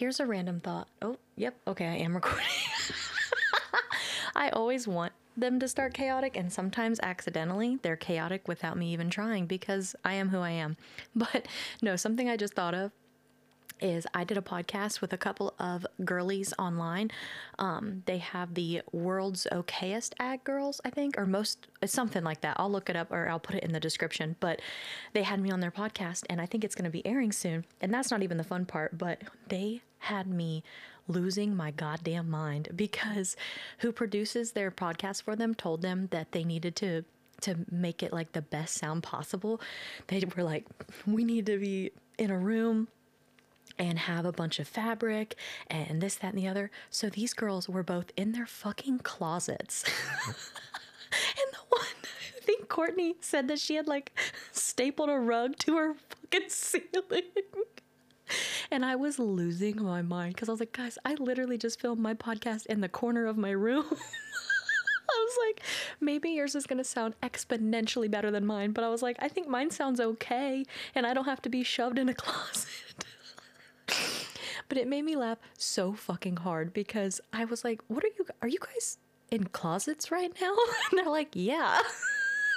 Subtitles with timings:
[0.00, 0.88] Here's a random thought.
[1.02, 1.54] Oh, yep.
[1.68, 2.46] Okay, I am recording.
[4.34, 9.10] I always want them to start chaotic, and sometimes accidentally they're chaotic without me even
[9.10, 10.78] trying because I am who I am.
[11.14, 11.46] But
[11.82, 12.92] no, something I just thought of
[13.78, 17.10] is I did a podcast with a couple of girlies online.
[17.58, 22.56] Um, they have the world's okayest ag girls, I think, or most something like that.
[22.58, 24.36] I'll look it up or I'll put it in the description.
[24.40, 24.62] But
[25.12, 27.66] they had me on their podcast, and I think it's going to be airing soon.
[27.82, 30.62] And that's not even the fun part, but they had me
[31.08, 33.36] losing my goddamn mind because
[33.78, 37.04] who produces their podcast for them told them that they needed to
[37.42, 39.60] to make it like the best sound possible.
[40.08, 40.66] They were like,
[41.06, 42.88] we need to be in a room
[43.78, 45.36] and have a bunch of fabric
[45.68, 46.70] and this, that, and the other.
[46.90, 49.84] So these girls were both in their fucking closets.
[50.26, 51.86] and the one,
[52.36, 54.12] I think Courtney said that she had like
[54.52, 57.22] stapled a rug to her fucking ceiling.
[58.70, 62.00] And I was losing my mind because I was like, guys, I literally just filmed
[62.00, 63.84] my podcast in the corner of my room.
[63.90, 65.62] I was like,
[66.00, 68.70] maybe yours is going to sound exponentially better than mine.
[68.70, 70.64] But I was like, I think mine sounds okay.
[70.94, 73.04] And I don't have to be shoved in a closet.
[74.68, 78.26] but it made me laugh so fucking hard because I was like, what are you,
[78.40, 78.98] are you guys
[79.32, 80.54] in closets right now?
[80.90, 81.80] And they're like, yeah.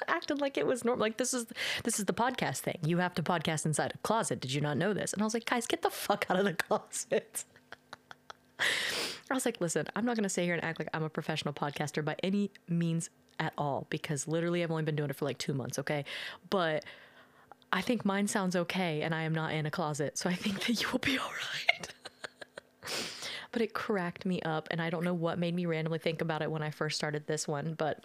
[0.07, 1.01] Acted like it was normal.
[1.01, 1.45] Like this is
[1.83, 2.79] this is the podcast thing.
[2.83, 4.39] You have to podcast inside a closet.
[4.39, 5.13] Did you not know this?
[5.13, 7.45] And I was like, guys, get the fuck out of the closet.
[9.31, 11.53] I was like, listen, I'm not to sit here and act like I'm a professional
[11.53, 13.09] podcaster by any means
[13.39, 16.05] at all because literally I've only been doing it for like two months, okay?
[16.49, 16.85] But
[17.71, 20.59] I think mine sounds okay and I am not in a closet, so I think
[20.67, 21.89] that you will be all right.
[23.51, 26.41] but it cracked me up, and I don't know what made me randomly think about
[26.41, 28.03] it when I first started this one, but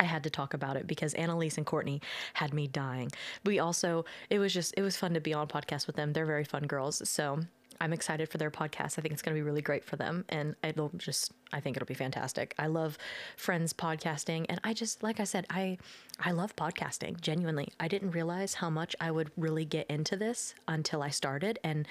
[0.00, 2.00] I had to talk about it because Annalise and Courtney
[2.34, 3.12] had me dying.
[3.44, 6.12] We also, it was just, it was fun to be on podcast with them.
[6.12, 7.08] They're very fun girls.
[7.08, 7.40] So
[7.82, 8.98] I'm excited for their podcast.
[8.98, 10.24] I think it's going to be really great for them.
[10.30, 12.54] And it'll just, I think it'll be fantastic.
[12.58, 12.96] I love
[13.36, 14.46] friends podcasting.
[14.48, 15.78] And I just, like I said, I,
[16.18, 17.68] I love podcasting genuinely.
[17.78, 21.58] I didn't realize how much I would really get into this until I started.
[21.62, 21.86] And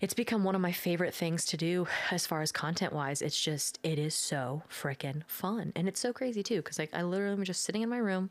[0.00, 3.20] it's become one of my favorite things to do as far as content wise.
[3.20, 5.72] It's just, it is so freaking fun.
[5.76, 6.62] And it's so crazy too.
[6.62, 8.30] Cause like I literally am just sitting in my room.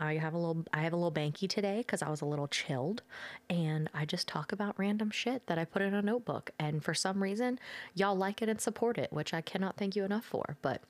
[0.00, 2.48] I have a little, I have a little banky today because I was a little
[2.48, 3.02] chilled,
[3.48, 6.50] and I just talk about random shit that I put in a notebook.
[6.58, 7.60] And for some reason,
[7.94, 10.56] y'all like it and support it, which I cannot thank you enough for.
[10.60, 10.82] But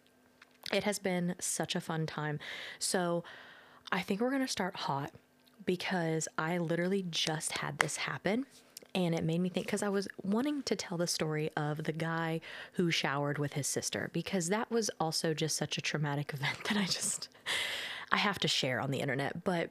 [0.72, 2.38] it has been such a fun time.
[2.78, 3.22] So
[3.90, 5.12] I think we're gonna start hot
[5.66, 8.46] because I literally just had this happen
[8.94, 11.92] and it made me think because I was wanting to tell the story of the
[11.92, 12.40] guy
[12.74, 16.76] who showered with his sister because that was also just such a traumatic event that
[16.76, 17.28] I just
[18.10, 19.44] I have to share on the internet.
[19.44, 19.70] But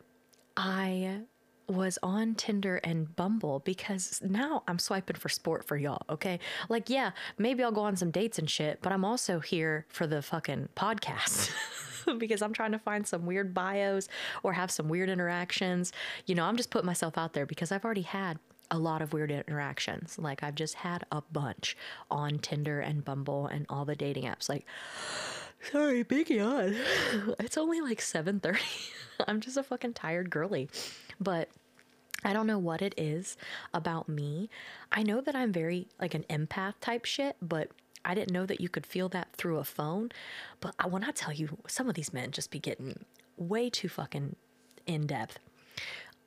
[0.58, 1.22] I
[1.68, 6.40] was on Tinder and Bumble because now I'm swiping for sport for y'all, okay?
[6.68, 10.06] Like, yeah, maybe I'll go on some dates and shit, but I'm also here for
[10.06, 11.52] the fucking podcast.
[12.18, 14.10] because I'm trying to find some weird bios
[14.42, 15.94] or have some weird interactions.
[16.26, 18.40] You know, I'm just putting myself out there because I've already had
[18.72, 20.18] a lot of weird interactions.
[20.18, 21.78] Like I've just had a bunch
[22.10, 24.50] on Tinder and Bumble and all the dating apps.
[24.50, 24.66] Like,
[25.72, 26.76] sorry, big yawn.
[27.40, 28.60] It's only like 7:30.
[29.28, 30.70] I'm just a fucking tired girly.
[31.20, 31.50] But
[32.24, 33.38] I don't know what it is
[33.74, 34.50] about me.
[34.92, 37.70] I know that I'm very like an empath type shit, but
[38.06, 40.12] I didn't know that you could feel that through a phone.
[40.60, 43.06] But I, when I tell you, some of these men just be getting
[43.38, 44.36] way too fucking
[44.86, 45.40] in depth.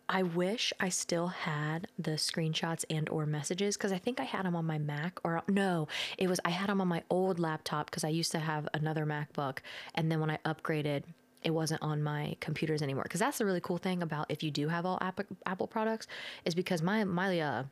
[0.08, 4.44] I wish I still had the screenshots and or messages because I think I had
[4.44, 5.88] them on my Mac or no,
[6.18, 9.06] it was I had them on my old laptop because I used to have another
[9.06, 9.58] MacBook
[9.94, 11.04] and then when I upgraded
[11.42, 13.02] it wasn't on my computers anymore.
[13.04, 16.06] Because that's the really cool thing about if you do have all Apple, Apple products
[16.44, 17.64] is because my my uh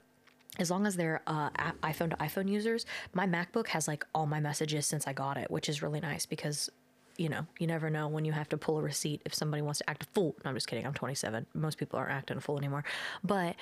[0.59, 1.49] as long as they're uh,
[1.83, 5.51] iPhone to iPhone users, my MacBook has like all my messages since I got it,
[5.51, 6.69] which is really nice because
[7.17, 9.79] you know, you never know when you have to pull a receipt if somebody wants
[9.81, 10.35] to act a fool.
[10.45, 10.87] No, I'm just kidding.
[10.87, 11.47] I'm 27.
[11.55, 12.85] Most people aren't acting a fool anymore.
[13.23, 13.57] But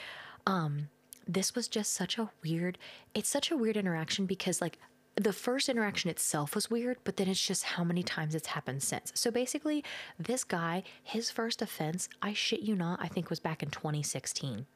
[0.47, 0.88] um,
[1.27, 2.78] this was just such a weird,
[3.15, 4.79] it's such a weird interaction because, like,
[5.17, 8.82] the first interaction itself was weird, but then it's just how many times it's happened
[8.82, 9.12] since.
[9.14, 9.85] So basically,
[10.19, 14.67] this guy, his first offense, I shit you not, I think was back in 2016.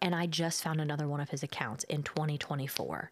[0.00, 3.10] And I just found another one of his accounts in 2024.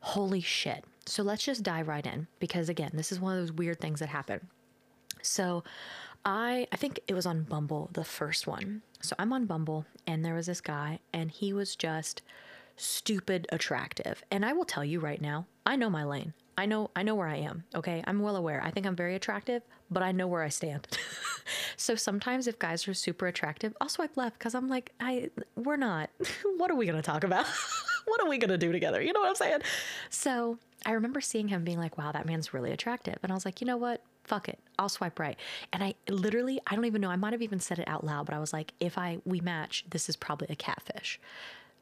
[0.00, 0.84] Holy shit.
[1.06, 4.00] So let's just dive right in because again, this is one of those weird things
[4.00, 4.48] that happen.
[5.22, 5.64] So
[6.24, 8.82] I I think it was on Bumble, the first one.
[9.00, 12.22] So I'm on Bumble and there was this guy and he was just
[12.76, 14.22] stupid attractive.
[14.30, 16.34] And I will tell you right now, I know my lane.
[16.56, 17.64] I know I know where I am.
[17.74, 18.04] Okay?
[18.06, 18.62] I'm well aware.
[18.62, 20.86] I think I'm very attractive, but I know where I stand.
[21.76, 25.76] so sometimes if guys are super attractive, I'll swipe left cuz I'm like I we're
[25.76, 26.10] not.
[26.58, 27.46] what are we going to talk about?
[28.06, 29.00] what are we gonna do together?
[29.02, 29.60] You know what I'm saying?
[30.10, 33.18] So I remember seeing him being like, wow, that man's really attractive.
[33.22, 34.02] And I was like, you know what?
[34.24, 34.58] Fuck it.
[34.78, 35.36] I'll swipe right.
[35.72, 38.26] And I literally, I don't even know, I might have even said it out loud,
[38.26, 41.20] but I was like, if I we match, this is probably a catfish.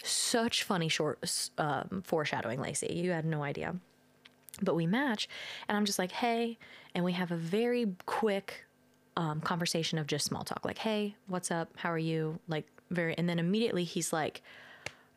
[0.03, 2.95] Such funny short um, foreshadowing, Lacie.
[2.95, 3.77] You had no idea.
[4.63, 5.29] But we match,
[5.69, 6.59] and I'm just like, hey,
[6.95, 8.65] and we have a very quick
[9.17, 11.71] um, conversation of just small talk, like, hey, what's up?
[11.77, 12.39] How are you?
[12.49, 14.43] Like, very, and then immediately he's like,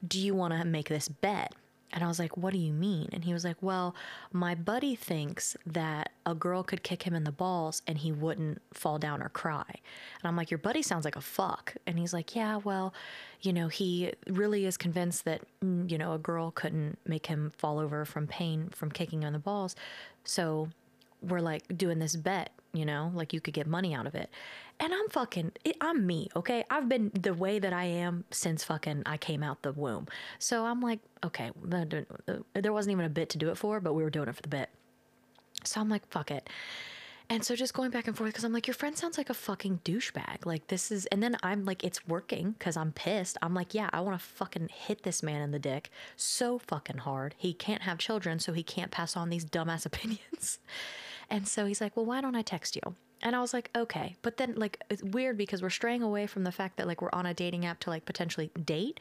[0.05, 1.53] do you want to make this bet?
[1.93, 3.09] And I was like, What do you mean?
[3.13, 3.95] And he was like, Well,
[4.31, 8.61] my buddy thinks that a girl could kick him in the balls and he wouldn't
[8.73, 9.63] fall down or cry.
[9.67, 11.75] And I'm like, Your buddy sounds like a fuck.
[11.85, 12.93] And he's like, Yeah, well,
[13.41, 17.51] you know, he really is convinced that, mm, you know, a girl couldn't make him
[17.57, 19.75] fall over from pain from kicking him in the balls.
[20.23, 20.69] So
[21.21, 24.29] we're like doing this bet, you know, like you could get money out of it.
[24.79, 26.65] And I'm fucking, I'm me, okay?
[26.69, 30.07] I've been the way that I am since fucking I came out the womb.
[30.39, 34.03] So I'm like, okay, there wasn't even a bit to do it for, but we
[34.03, 34.69] were doing it for the bit.
[35.63, 36.49] So I'm like, fuck it.
[37.29, 39.33] And so just going back and forth because I'm like, your friend sounds like a
[39.33, 40.45] fucking douchebag.
[40.45, 43.37] Like this is, and then I'm like, it's working because I'm pissed.
[43.41, 46.99] I'm like, yeah, I want to fucking hit this man in the dick so fucking
[46.99, 47.35] hard.
[47.37, 50.59] He can't have children, so he can't pass on these dumbass opinions.
[51.33, 52.93] And so he's like, well, why don't I text you?
[53.23, 54.15] And I was like, okay.
[54.21, 57.09] But then, like, it's weird because we're straying away from the fact that, like, we're
[57.11, 58.99] on a dating app to, like, potentially date.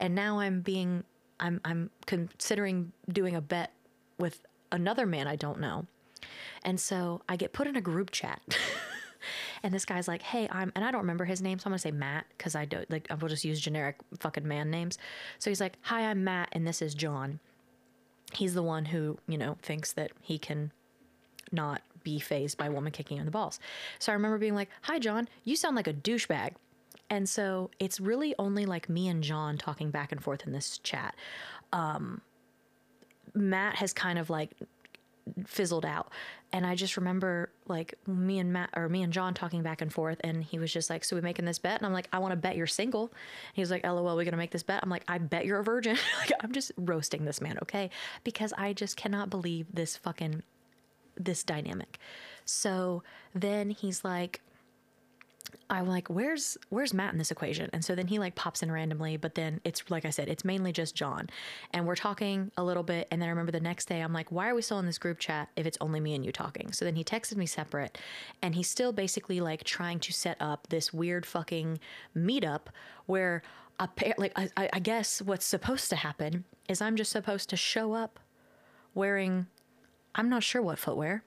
[0.00, 1.04] And now I'm being,
[1.38, 3.70] I'm, I'm considering doing a bet
[4.18, 4.40] with
[4.72, 5.86] another man I don't know.
[6.64, 8.40] And so I get put in a group chat.
[9.62, 11.58] and this guy's like, hey, I'm, and I don't remember his name.
[11.58, 14.48] So I'm to say Matt because I don't, like, I will just use generic fucking
[14.48, 14.96] man names.
[15.38, 17.40] So he's like, hi, I'm Matt, and this is John.
[18.32, 20.72] He's the one who, you know, thinks that he can
[21.54, 23.58] not be phased by a woman kicking in the balls.
[23.98, 26.52] So I remember being like, Hi, John, you sound like a douchebag.
[27.10, 30.78] And so it's really only like me and John talking back and forth in this
[30.78, 31.14] chat.
[31.72, 32.20] Um,
[33.34, 34.52] Matt has kind of like
[35.46, 36.10] fizzled out.
[36.52, 39.92] And I just remember like me and Matt or me and John talking back and
[39.92, 40.20] forth.
[40.22, 41.78] And he was just like, So we making this bet?
[41.78, 43.12] And I'm like, I want to bet you're single.
[43.54, 44.80] he was like, LOL, we're to make this bet?
[44.82, 45.96] I'm like, I bet you're a virgin.
[46.20, 47.90] like, I'm just roasting this man, okay?
[48.22, 50.42] Because I just cannot believe this fucking
[51.16, 51.98] this dynamic.
[52.44, 53.02] So
[53.34, 54.40] then he's like,
[55.70, 57.70] I'm like, where's where's Matt in this equation?
[57.72, 60.44] And so then he like pops in randomly, but then it's like I said, it's
[60.44, 61.30] mainly just John.
[61.72, 64.30] And we're talking a little bit, and then I remember the next day I'm like,
[64.30, 66.72] why are we still in this group chat if it's only me and you talking?
[66.72, 67.98] So then he texted me separate,
[68.42, 71.78] and he's still basically like trying to set up this weird fucking
[72.16, 72.66] meetup
[73.06, 73.42] where
[73.80, 77.56] a pair, like I, I guess what's supposed to happen is I'm just supposed to
[77.56, 78.20] show up
[78.94, 79.46] wearing
[80.14, 81.22] I'm not sure what footwear,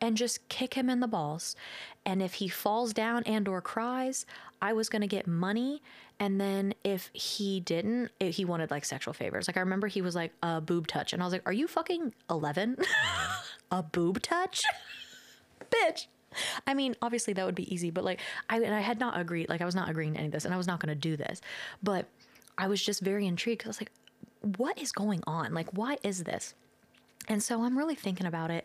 [0.00, 1.56] and just kick him in the balls.
[2.04, 4.26] And if he falls down and or cries,
[4.60, 5.82] I was going to get money.
[6.18, 9.48] And then if he didn't, he wanted like sexual favors.
[9.48, 11.66] Like I remember he was like a boob touch and I was like, "Are you
[11.66, 12.76] fucking 11?
[13.70, 14.62] a boob touch?"
[15.70, 16.06] Bitch.
[16.66, 19.48] I mean, obviously that would be easy, but like I and I had not agreed,
[19.48, 21.00] like I was not agreeing to any of this and I was not going to
[21.00, 21.40] do this.
[21.82, 22.06] But
[22.58, 23.92] I was just very intrigued cuz I was like,
[24.58, 25.52] "What is going on?
[25.54, 26.54] Like why is this?"
[27.28, 28.64] And so I'm really thinking about it.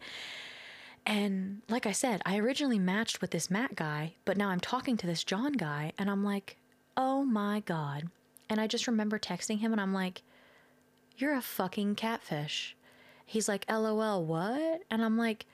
[1.05, 4.97] And like I said, I originally matched with this Matt guy, but now I'm talking
[4.97, 6.57] to this John guy, and I'm like,
[6.95, 8.03] oh my God.
[8.49, 10.21] And I just remember texting him, and I'm like,
[11.17, 12.75] you're a fucking catfish.
[13.25, 14.81] He's like, lol, what?
[14.91, 15.45] And I'm like,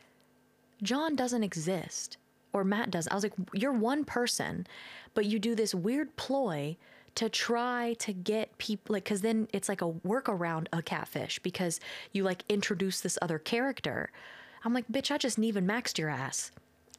[0.84, 2.18] John doesn't exist.
[2.54, 3.08] Or Matt does.
[3.08, 4.66] I was like, you're one person,
[5.14, 6.76] but you do this weird ploy
[7.18, 11.80] to try to get people like because then it's like a workaround a catfish because
[12.12, 14.12] you like introduce this other character.
[14.64, 16.52] I'm like bitch i just even maxed your ass.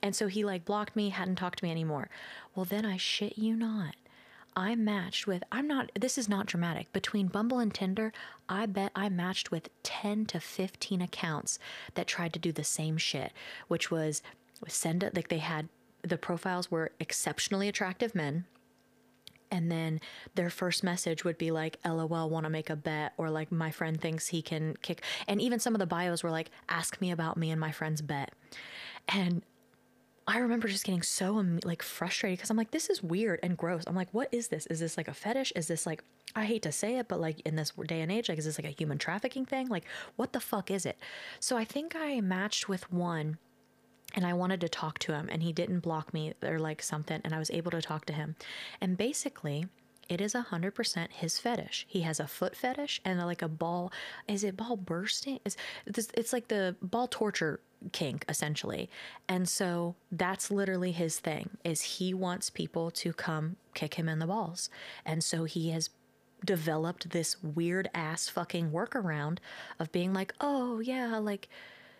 [0.02, 2.10] And so he like blocked me hadn't talked to me anymore.
[2.56, 3.94] Well then i shit you not
[4.56, 6.92] I matched with, I'm not, this is not dramatic.
[6.92, 8.12] Between Bumble and Tinder,
[8.48, 11.60] I bet I matched with 10 to 15 accounts
[11.94, 13.30] that tried to do the same shit,
[13.68, 14.20] which was
[14.66, 15.68] send it, like they had,
[16.02, 18.46] the profiles were exceptionally attractive men
[19.50, 20.00] and then
[20.34, 23.70] their first message would be like lol want to make a bet or like my
[23.70, 27.10] friend thinks he can kick and even some of the bios were like ask me
[27.10, 28.32] about me and my friend's bet
[29.08, 29.42] and
[30.28, 33.84] I remember just getting so like frustrated because I'm like, this is weird and gross.
[33.86, 34.66] I'm like, what is this?
[34.66, 35.54] Is this like a fetish?
[35.56, 36.04] Is this like,
[36.36, 38.58] I hate to say it, but like in this day and age, like, is this
[38.58, 39.68] like a human trafficking thing?
[39.68, 39.84] Like,
[40.16, 40.98] what the fuck is it?
[41.40, 43.38] So I think I matched with one
[44.14, 47.20] and I wanted to talk to him and he didn't block me or like something
[47.24, 48.36] and I was able to talk to him.
[48.80, 49.66] And basically,
[50.08, 51.86] it is 100% his fetish.
[51.88, 53.92] He has a foot fetish and like a ball
[54.26, 55.40] is it ball bursting?
[55.44, 57.60] Is this it's like the ball torture
[57.92, 58.88] kink essentially.
[59.28, 64.18] And so that's literally his thing is he wants people to come kick him in
[64.18, 64.70] the balls.
[65.04, 65.90] And so he has
[66.44, 69.38] developed this weird ass fucking workaround
[69.78, 71.48] of being like, oh, yeah, like,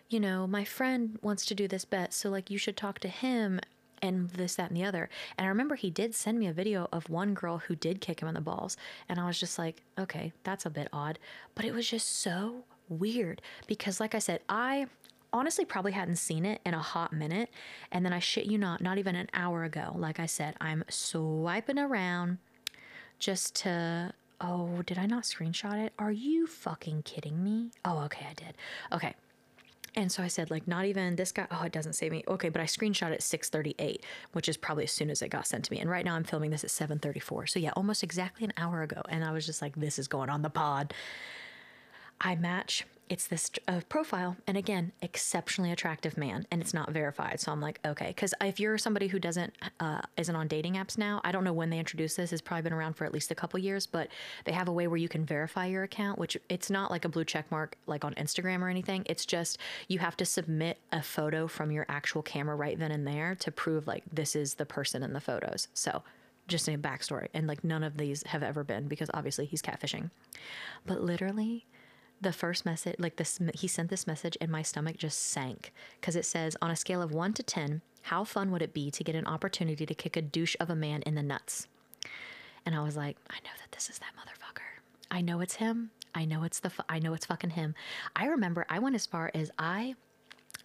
[0.09, 2.13] you know, my friend wants to do this bet.
[2.13, 3.59] So, like, you should talk to him
[4.01, 5.09] and this, that, and the other.
[5.37, 8.21] And I remember he did send me a video of one girl who did kick
[8.21, 8.75] him in the balls.
[9.07, 11.19] And I was just like, okay, that's a bit odd.
[11.53, 14.87] But it was just so weird because, like I said, I
[15.31, 17.49] honestly probably hadn't seen it in a hot minute.
[17.91, 20.83] And then I shit you not, not even an hour ago, like I said, I'm
[20.89, 22.39] swiping around
[23.19, 24.13] just to.
[24.41, 25.91] Oh, did I not screenshot it?
[25.99, 27.71] Are you fucking kidding me?
[27.83, 28.55] Oh, okay, I did.
[28.89, 29.13] Okay.
[29.95, 31.47] And so I said, like, not even this guy.
[31.51, 32.23] Oh, it doesn't say me.
[32.27, 34.01] Okay, but I screenshot it at 6:38,
[34.33, 35.79] which is probably as soon as it got sent to me.
[35.79, 37.47] And right now I'm filming this at 7:34.
[37.47, 39.01] So yeah, almost exactly an hour ago.
[39.09, 40.93] And I was just like, this is going on the pod.
[42.21, 47.39] I match it's this uh, profile and again exceptionally attractive man and it's not verified.
[47.39, 50.97] So i'm like okay because if you're somebody who doesn't uh, isn't on dating apps
[50.97, 53.31] now i don't know when they introduced this it's probably been around for at least
[53.31, 54.09] a couple years but
[54.45, 57.09] they have a way where you can verify your account which it's not like a
[57.09, 59.03] blue check mark like on instagram or anything.
[59.07, 63.07] It's just you have to submit a photo from your actual camera right then and
[63.07, 65.67] there to prove like this is the person in the photos.
[65.73, 66.03] So
[66.47, 70.09] just a backstory and like none of these have ever been because obviously he's catfishing.
[70.85, 71.65] But literally
[72.21, 76.15] the first message, like this, he sent this message, and my stomach just sank because
[76.15, 79.03] it says, on a scale of one to 10, how fun would it be to
[79.03, 81.67] get an opportunity to kick a douche of a man in the nuts?
[82.65, 84.81] And I was like, I know that this is that motherfucker.
[85.11, 85.91] I know it's him.
[86.13, 87.75] I know it's the, I know it's fucking him.
[88.15, 89.95] I remember I went as far as I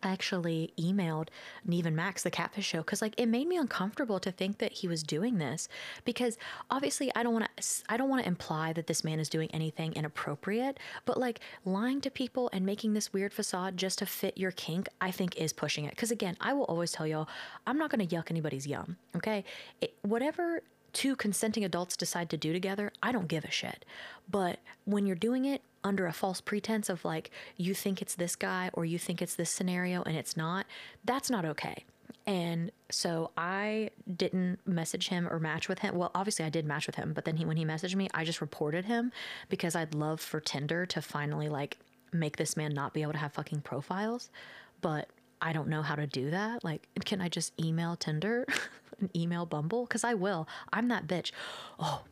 [0.05, 1.29] actually emailed
[1.65, 4.73] Nev and Max, the Catfish Show, because like it made me uncomfortable to think that
[4.73, 5.69] he was doing this.
[6.05, 6.39] Because
[6.71, 9.51] obviously, I don't want to, I don't want to imply that this man is doing
[9.53, 10.79] anything inappropriate.
[11.05, 14.89] But like lying to people and making this weird facade just to fit your kink,
[15.01, 15.91] I think is pushing it.
[15.91, 17.29] Because again, I will always tell y'all,
[17.67, 18.97] I'm not going to yuck anybody's yum.
[19.17, 19.45] Okay,
[19.81, 23.85] it, whatever two consenting adults decide to do together, I don't give a shit.
[24.31, 28.35] But when you're doing it under a false pretense of like you think it's this
[28.35, 30.67] guy or you think it's this scenario and it's not,
[31.05, 31.85] that's not okay.
[32.27, 35.95] And so I didn't message him or match with him.
[35.95, 38.25] Well, obviously I did match with him, but then he when he messaged me, I
[38.25, 39.13] just reported him
[39.51, 41.79] because I'd love for Tinder to finally like
[42.13, 44.31] make this man not be able to have fucking profiles.
[44.81, 45.09] But
[45.43, 46.65] I don't know how to do that.
[46.65, 48.47] Like, can I just email Tinder
[49.01, 49.85] and email Bumble?
[49.85, 50.49] Because I will.
[50.73, 51.33] I'm that bitch.
[51.79, 52.03] Oh,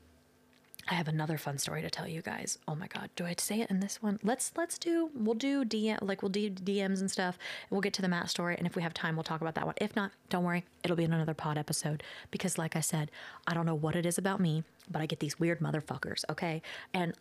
[0.88, 2.58] I have another fun story to tell you guys.
[2.66, 4.18] Oh my god, do I say it in this one?
[4.22, 7.38] Let's let's do we'll do DM like we'll do DMs and stuff.
[7.62, 9.54] And we'll get to the Matt story, and if we have time, we'll talk about
[9.54, 9.74] that one.
[9.80, 13.10] If not, don't worry, it'll be in another pod episode because, like I said,
[13.46, 16.24] I don't know what it is about me, but I get these weird motherfuckers.
[16.28, 16.62] Okay,
[16.92, 17.14] and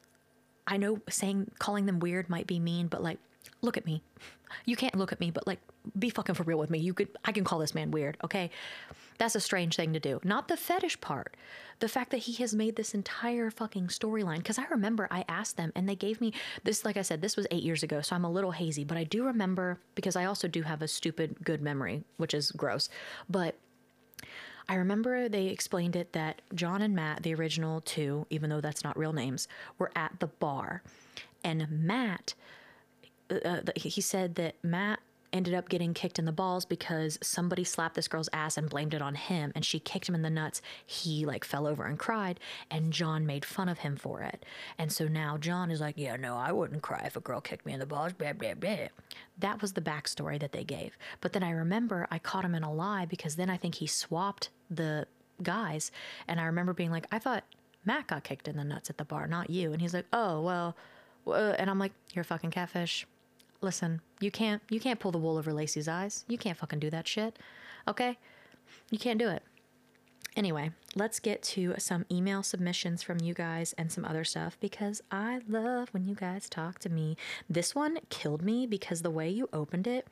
[0.65, 3.19] I know saying calling them weird might be mean, but like,
[3.61, 4.01] look at me.
[4.65, 5.59] You can't look at me, but like,
[5.97, 6.79] be fucking for real with me.
[6.79, 8.17] You could I can call this man weird.
[8.23, 8.51] Okay,
[9.17, 10.19] that's a strange thing to do.
[10.23, 11.35] Not the fetish part.
[11.79, 14.37] The fact that he has made this entire fucking storyline.
[14.37, 16.33] Because I remember I asked them and they gave me
[16.63, 18.97] this, like I said, this was eight years ago, so I'm a little hazy, but
[18.97, 22.89] I do remember because I also do have a stupid good memory, which is gross.
[23.29, 23.55] But
[24.67, 28.83] I remember they explained it that John and Matt, the original two, even though that's
[28.83, 30.81] not real names, were at the bar.
[31.43, 32.33] And Matt,
[33.31, 34.99] uh, uh he said that Matt
[35.33, 38.93] ended up getting kicked in the balls because somebody slapped this girl's ass and blamed
[38.93, 40.61] it on him and she kicked him in the nuts.
[40.85, 44.45] He like fell over and cried and John made fun of him for it.
[44.77, 47.65] And so now John is like, yeah, no, I wouldn't cry if a girl kicked
[47.65, 48.87] me in the balls, blah, blah, blah.
[49.39, 50.97] That was the backstory that they gave.
[51.21, 53.87] But then I remember I caught him in a lie because then I think he
[53.87, 55.07] swapped the
[55.41, 55.91] guys.
[56.27, 57.43] And I remember being like, I thought
[57.85, 59.71] Matt got kicked in the nuts at the bar, not you.
[59.71, 60.75] And he's like, oh, well,
[61.27, 63.07] uh, and I'm like, you're a fucking catfish
[63.61, 66.25] listen, you can't you can't pull the wool over Lacie's eyes.
[66.27, 67.37] You can't fucking do that shit.
[67.87, 68.17] Okay?
[68.89, 69.43] You can't do it.
[70.35, 75.01] Anyway, let's get to some email submissions from you guys and some other stuff because
[75.11, 77.17] I love when you guys talk to me.
[77.49, 80.07] This one killed me because the way you opened it,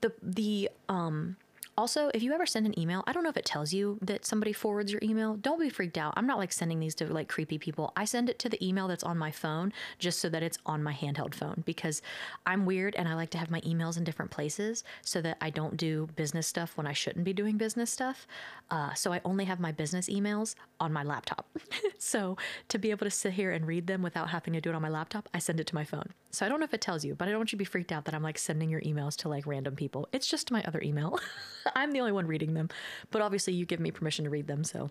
[0.00, 1.36] the the um
[1.78, 4.26] also, if you ever send an email, I don't know if it tells you that
[4.26, 5.34] somebody forwards your email.
[5.34, 6.12] Don't be freaked out.
[6.16, 7.92] I'm not like sending these to like creepy people.
[7.96, 10.82] I send it to the email that's on my phone just so that it's on
[10.82, 12.02] my handheld phone because
[12.44, 15.48] I'm weird and I like to have my emails in different places so that I
[15.50, 18.26] don't do business stuff when I shouldn't be doing business stuff.
[18.70, 21.46] Uh, so I only have my business emails on my laptop.
[21.98, 22.36] so
[22.68, 24.82] to be able to sit here and read them without having to do it on
[24.82, 26.12] my laptop, I send it to my phone.
[26.30, 27.64] So I don't know if it tells you, but I don't want you to be
[27.64, 30.08] freaked out that I'm like sending your emails to like random people.
[30.12, 31.18] It's just my other email.
[31.74, 32.68] I'm the only one reading them,
[33.10, 34.90] but obviously you give me permission to read them, so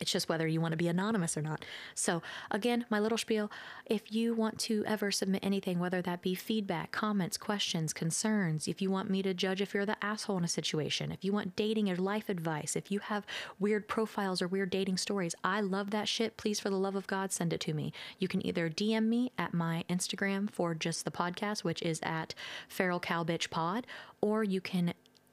[0.00, 1.64] It's just whether you want to be anonymous or not.
[1.94, 3.50] So, again, my little spiel
[3.86, 8.82] if you want to ever submit anything, whether that be feedback, comments, questions, concerns, if
[8.82, 11.56] you want me to judge if you're the asshole in a situation, if you want
[11.56, 13.26] dating or life advice, if you have
[13.58, 16.36] weird profiles or weird dating stories, I love that shit.
[16.36, 17.92] Please, for the love of God, send it to me.
[18.18, 22.34] You can either DM me at my Instagram for just the podcast, which is at
[22.68, 23.86] Feral Cow Bitch Pod,
[24.20, 24.92] or you can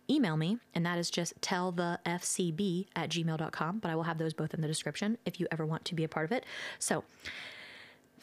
[0.09, 3.79] email me, and that is just tellthefcb at gmail.com.
[3.79, 6.03] But I will have those both in the description if you ever want to be
[6.03, 6.45] a part of it.
[6.79, 7.03] So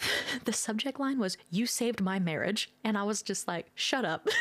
[0.45, 2.71] the subject line was you saved my marriage.
[2.85, 4.29] And i was just like shut up.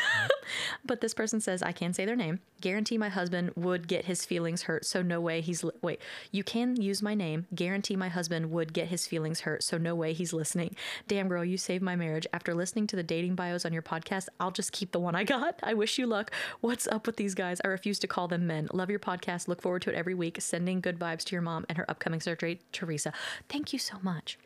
[0.84, 2.40] But this person says i can't say their name.
[2.60, 6.00] Guarantee my husband would get his feelings hurt so no way he's li- wait
[6.32, 7.46] you can use my name.
[7.54, 10.74] Guarantee my husband would get his feelings hurt so no way he's listening.
[11.06, 12.26] Damn girl you saved my marriage.
[12.32, 15.24] After listening to the dating bios on your podcast i'll just keep the one i
[15.24, 15.60] got.
[15.62, 16.32] I wish you luck.
[16.60, 17.60] What's up with these guys?
[17.64, 18.68] I refuse to call them men.
[18.72, 19.46] Love your podcast.
[19.46, 20.40] Look forward to it every week.
[20.40, 23.12] Sending good vibes to your mom and her upcoming surgery teresa.
[23.48, 24.38] Thank you so much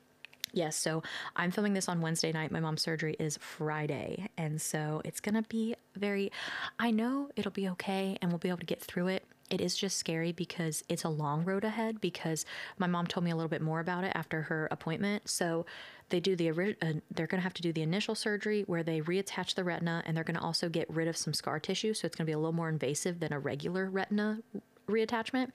[0.54, 1.02] Yes, so
[1.34, 2.52] I'm filming this on Wednesday night.
[2.52, 4.28] My mom's surgery is Friday.
[4.38, 6.30] And so it's going to be very,
[6.78, 9.24] I know it'll be okay and we'll be able to get through it.
[9.50, 12.46] It is just scary because it's a long road ahead because
[12.78, 15.28] my mom told me a little bit more about it after her appointment.
[15.28, 15.66] So
[16.08, 19.00] they do the, uh, they're going to have to do the initial surgery where they
[19.00, 21.94] reattach the retina and they're going to also get rid of some scar tissue.
[21.94, 24.38] So it's going to be a little more invasive than a regular retina
[24.88, 25.50] reattachment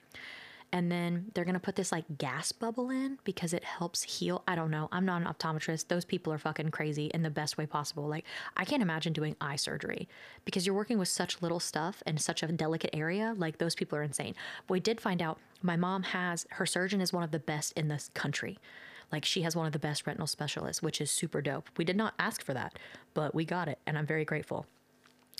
[0.72, 4.42] and then they're going to put this like gas bubble in because it helps heal.
[4.46, 4.88] I don't know.
[4.92, 5.88] I'm not an optometrist.
[5.88, 8.06] Those people are fucking crazy in the best way possible.
[8.06, 8.24] Like,
[8.56, 10.08] I can't imagine doing eye surgery
[10.44, 13.34] because you're working with such little stuff and such a delicate area.
[13.36, 14.34] Like, those people are insane.
[14.66, 17.72] But we did find out my mom has her surgeon is one of the best
[17.72, 18.58] in this country.
[19.10, 21.68] Like, she has one of the best retinal specialists, which is super dope.
[21.76, 22.78] We did not ask for that,
[23.12, 24.66] but we got it, and I'm very grateful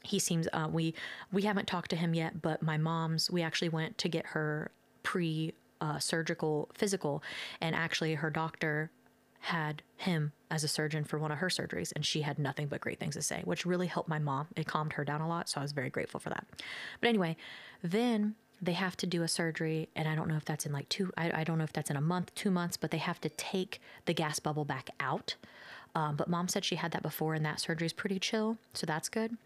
[0.02, 0.94] he seems uh, we
[1.30, 4.70] we haven't talked to him yet but my mom's we actually went to get her
[5.02, 7.22] pre uh, surgical physical,
[7.60, 8.90] and actually her doctor
[9.40, 12.80] had him as a surgeon for one of her surgeries, and she had nothing but
[12.80, 14.46] great things to say, which really helped my mom.
[14.56, 16.46] It calmed her down a lot, so I was very grateful for that.
[17.00, 17.36] But anyway,
[17.82, 20.88] then they have to do a surgery, and I don't know if that's in like
[20.90, 23.20] two, I, I don't know if that's in a month, two months, but they have
[23.22, 25.36] to take the gas bubble back out.
[25.94, 28.86] Um, but mom said she had that before, and that surgery is pretty chill, so
[28.86, 29.36] that's good.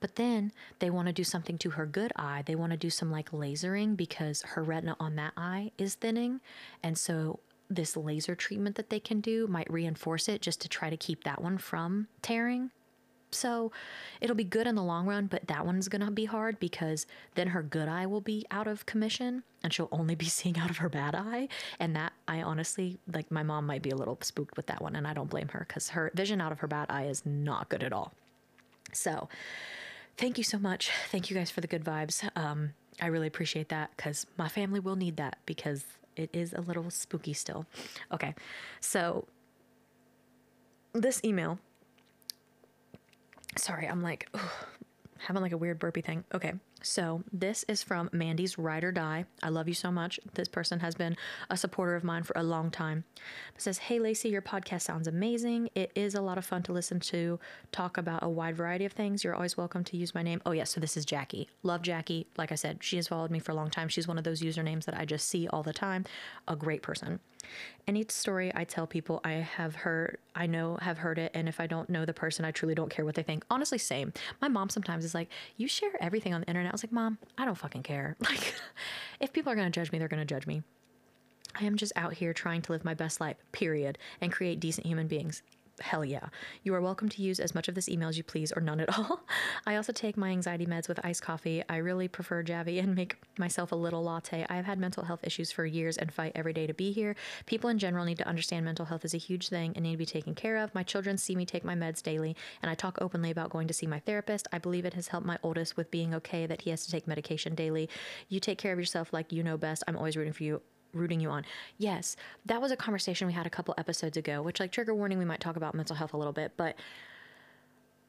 [0.00, 2.42] But then they want to do something to her good eye.
[2.44, 6.40] They want to do some like lasering because her retina on that eye is thinning.
[6.82, 10.90] And so this laser treatment that they can do might reinforce it just to try
[10.90, 12.70] to keep that one from tearing.
[13.30, 13.72] So
[14.20, 17.06] it'll be good in the long run, but that one's going to be hard because
[17.34, 20.70] then her good eye will be out of commission and she'll only be seeing out
[20.70, 21.48] of her bad eye.
[21.78, 24.96] And that I honestly, like, my mom might be a little spooked with that one,
[24.96, 27.68] and I don't blame her because her vision out of her bad eye is not
[27.68, 28.12] good at all.
[28.92, 29.28] So
[30.16, 30.90] thank you so much.
[31.10, 32.28] Thank you guys for the good vibes.
[32.36, 35.84] Um, I really appreciate that because my family will need that because
[36.16, 37.66] it is a little spooky still.
[38.10, 38.34] Okay,
[38.80, 39.26] so
[40.94, 41.58] this email
[43.56, 44.40] Sorry, I'm like ugh,
[45.18, 46.24] having like a weird burpy thing.
[46.34, 49.24] Okay, so this is from Mandy's Ride or Die.
[49.42, 50.20] I love you so much.
[50.34, 51.16] This person has been
[51.50, 53.04] a supporter of mine for a long time.
[53.54, 55.70] It says, Hey Lacie, your podcast sounds amazing.
[55.74, 57.40] It is a lot of fun to listen to,
[57.72, 59.24] talk about a wide variety of things.
[59.24, 60.42] You're always welcome to use my name.
[60.44, 61.48] Oh, yes, so this is Jackie.
[61.62, 62.26] Love Jackie.
[62.36, 63.88] Like I said, she has followed me for a long time.
[63.88, 66.04] She's one of those usernames that I just see all the time.
[66.46, 67.20] A great person.
[67.86, 71.60] Any story I tell people I have heard, I know have heard it, and if
[71.60, 73.44] I don't know the person, I truly don't care what they think.
[73.50, 74.12] Honestly, same.
[74.40, 77.18] My mom sometimes is like, "You share everything on the internet." I was like, "Mom,
[77.38, 78.16] I don't fucking care.
[78.26, 78.54] Like,
[79.20, 80.62] if people are gonna judge me, they're gonna judge me.
[81.58, 84.86] I am just out here trying to live my best life, period, and create decent
[84.86, 85.42] human beings
[85.80, 86.28] hell yeah.
[86.62, 88.80] You are welcome to use as much of this email as you please or none
[88.80, 89.20] at all.
[89.66, 91.62] I also take my anxiety meds with iced coffee.
[91.68, 94.46] I really prefer Javy and make myself a little latte.
[94.48, 97.14] I have had mental health issues for years and fight every day to be here.
[97.46, 99.98] People in general need to understand mental health is a huge thing and need to
[99.98, 100.74] be taken care of.
[100.74, 103.74] My children see me take my meds daily and I talk openly about going to
[103.74, 104.48] see my therapist.
[104.52, 107.06] I believe it has helped my oldest with being okay that he has to take
[107.06, 107.88] medication daily.
[108.28, 109.84] You take care of yourself like you know best.
[109.86, 110.62] I'm always rooting for you
[110.96, 111.44] rooting you on.
[111.78, 115.18] Yes, that was a conversation we had a couple episodes ago, which, like, trigger warning,
[115.18, 116.76] we might talk about mental health a little bit, but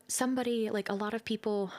[0.07, 1.71] somebody, like, a lot of people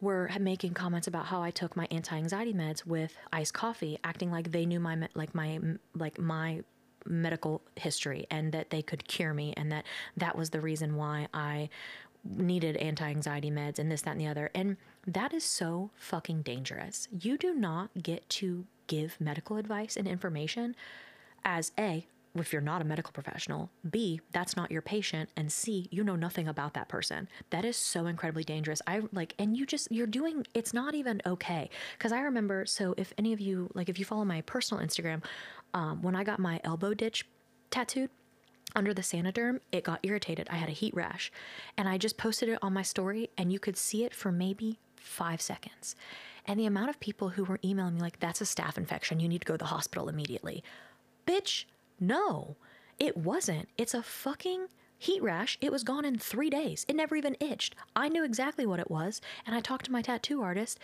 [0.00, 4.30] were making comments about how I took my anti anxiety meds with iced coffee, acting
[4.30, 5.60] like they knew my, like, my,
[5.94, 6.62] like, my
[7.06, 9.84] medical history and that they could cure me and that
[10.16, 11.68] that was the reason why I
[12.24, 14.50] needed anti anxiety meds and this, that, and the other.
[14.54, 17.08] And that is so fucking dangerous.
[17.10, 20.74] You do not get to give medical advice and information
[21.44, 25.88] as A, if you're not a medical professional, B, that's not your patient, and C,
[25.92, 27.28] you know nothing about that person.
[27.50, 28.82] That is so incredibly dangerous.
[28.86, 31.70] I like, and you just, you're doing, it's not even okay.
[31.98, 35.22] Cause I remember, so if any of you, like, if you follow my personal Instagram,
[35.74, 37.24] um, when I got my elbow ditch
[37.70, 38.10] tattooed,
[38.76, 40.48] under the Saniderm, it got irritated.
[40.50, 41.30] I had a heat rash.
[41.78, 44.80] And I just posted it on my story, and you could see it for maybe
[44.96, 45.94] five seconds.
[46.46, 49.20] And the amount of people who were emailing me, like, that's a staph infection.
[49.20, 50.62] You need to go to the hospital immediately.
[51.26, 51.64] Bitch,
[51.98, 52.56] no,
[52.98, 53.68] it wasn't.
[53.78, 54.66] It's a fucking
[54.98, 55.58] heat rash.
[55.60, 56.84] It was gone in three days.
[56.88, 57.74] It never even itched.
[57.96, 60.78] I knew exactly what it was, and I talked to my tattoo artist.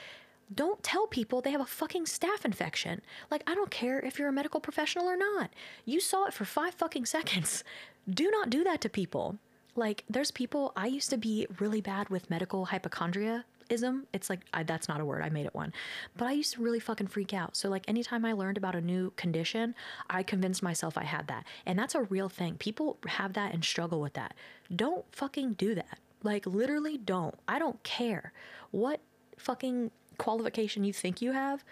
[0.53, 3.03] Don't tell people they have a fucking staph infection.
[3.31, 5.51] Like, I don't care if you're a medical professional or not.
[5.85, 7.63] You saw it for five fucking seconds.
[8.11, 9.37] Do not do that to people.
[9.77, 14.07] Like, there's people, I used to be really bad with medical hypochondria ism.
[14.13, 15.23] It's like I, that's not a word.
[15.23, 15.73] I made it one.
[16.17, 17.57] But I used to really fucking freak out.
[17.57, 19.75] So like anytime I learned about a new condition,
[20.09, 21.45] I convinced myself I had that.
[21.65, 22.57] And that's a real thing.
[22.57, 24.35] People have that and struggle with that.
[24.75, 25.99] Don't fucking do that.
[26.23, 27.37] Like literally don't.
[27.49, 28.33] I don't care
[28.71, 29.01] what
[29.39, 31.65] fucking qualification you think you have.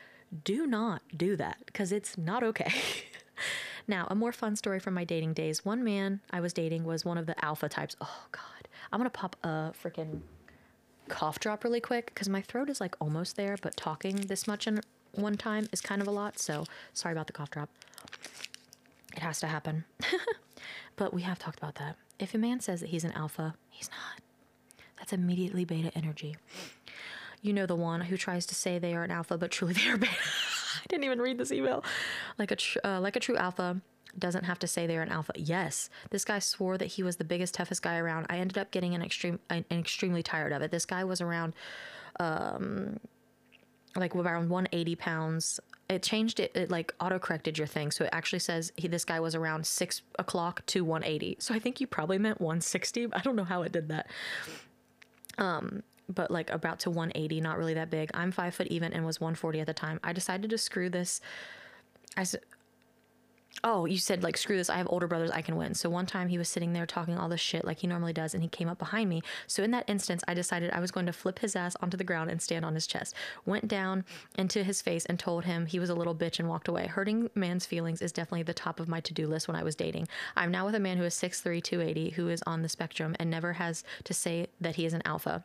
[0.45, 2.73] Do not do that because it's not okay.
[3.89, 5.65] now, a more fun story from my dating days.
[5.65, 7.97] One man I was dating was one of the alpha types.
[8.01, 8.43] Oh god.
[8.93, 10.21] I'm going to pop a freaking
[11.09, 14.67] cough drop really quick because my throat is like almost there, but talking this much
[14.67, 14.81] in
[15.13, 16.39] one time is kind of a lot.
[16.39, 17.69] So sorry about the cough drop.
[19.17, 19.85] It has to happen.
[20.97, 21.97] but we have talked about that.
[22.19, 24.23] If a man says that he's an alpha, he's not.
[24.99, 26.37] That's immediately beta energy.
[27.43, 29.89] You know the one who tries to say they are an alpha, but truly they
[29.89, 30.13] are beta.
[30.13, 31.85] I didn't even read this email.
[32.39, 33.81] Like a tr- uh, like a true alpha,
[34.17, 35.33] doesn't have to say they're an alpha.
[35.37, 38.27] Yes, this guy swore that he was the biggest, toughest guy around.
[38.31, 40.71] I ended up getting an extreme, an extremely tired of it.
[40.71, 41.55] This guy was around,
[42.21, 42.99] um,
[43.97, 45.61] like around 180 pounds.
[45.89, 49.05] It changed it, it like auto corrected your thing, so it actually says he this
[49.05, 51.37] guy was around six o'clock to 180.
[51.41, 53.09] So I think you probably meant 160.
[53.13, 54.07] I don't know how it did that.
[55.39, 58.11] Um, but like about to 180, not really that big.
[58.15, 60.01] I'm five foot even and was 140 at the time.
[60.03, 61.21] I decided to screw this.
[62.17, 62.25] I
[63.65, 64.71] oh, you said like screw this.
[64.71, 65.31] I have older brothers.
[65.31, 65.75] I can win.
[65.75, 68.35] So one time he was sitting there talking all this shit like he normally does,
[68.35, 69.23] and he came up behind me.
[69.47, 72.05] So in that instance, I decided I was going to flip his ass onto the
[72.05, 73.15] ground and stand on his chest.
[73.47, 74.05] Went down
[74.37, 76.87] into his face and told him he was a little bitch and walked away.
[76.87, 79.75] Hurting man's feelings is definitely the top of my to do list when I was
[79.75, 80.09] dating.
[80.37, 83.31] I'm now with a man who is 6'3, 280, who is on the spectrum and
[83.31, 85.45] never has to say that he is an alpha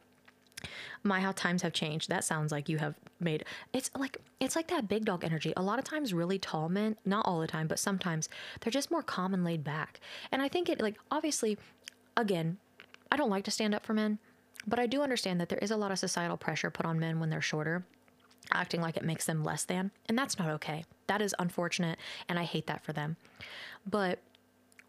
[1.03, 2.09] my how times have changed.
[2.09, 5.53] That sounds like you have made it's like it's like that big dog energy.
[5.55, 8.29] A lot of times really tall men not all the time but sometimes
[8.61, 9.99] they're just more calm and laid back.
[10.31, 11.57] And i think it like obviously
[12.15, 12.57] again
[13.11, 14.19] i don't like to stand up for men
[14.67, 17.19] but i do understand that there is a lot of societal pressure put on men
[17.19, 17.85] when they're shorter
[18.51, 20.85] acting like it makes them less than and that's not okay.
[21.07, 21.97] That is unfortunate
[22.29, 23.17] and i hate that for them.
[23.85, 24.19] But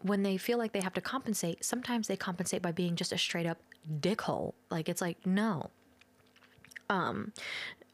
[0.01, 3.17] when they feel like they have to compensate, sometimes they compensate by being just a
[3.17, 3.57] straight up
[3.99, 4.53] dickhole.
[4.69, 5.69] Like it's like, no.
[6.89, 7.33] Um,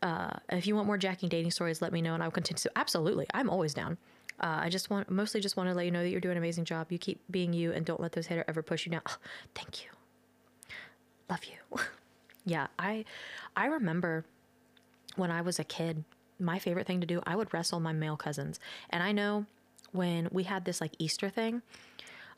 [0.02, 2.60] uh, if you want more jacking dating stories, let me know and I'll continue.
[2.60, 3.98] So absolutely, I'm always down.
[4.40, 6.38] Uh, I just want, mostly just want to let you know that you're doing an
[6.38, 6.92] amazing job.
[6.92, 9.02] You keep being you and don't let those haters ever push you down.
[9.08, 9.18] Oh,
[9.54, 9.90] thank you.
[11.30, 11.80] Love you.
[12.46, 13.06] yeah, I,
[13.56, 14.26] I remember
[15.16, 16.04] when I was a kid,
[16.40, 18.60] my favorite thing to do, I would wrestle my male cousins.
[18.90, 19.46] And I know
[19.92, 21.62] when we had this like Easter thing,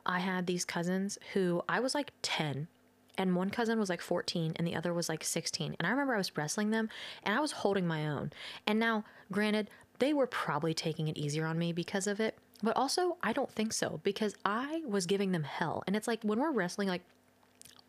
[0.05, 2.67] I had these cousins who I was like 10
[3.17, 6.15] and one cousin was like 14 and the other was like 16 and i remember
[6.15, 6.89] i was wrestling them
[7.23, 8.31] and i was holding my own
[8.67, 12.75] and now granted they were probably taking it easier on me because of it but
[12.75, 16.39] also i don't think so because i was giving them hell and it's like when
[16.39, 17.03] we're wrestling like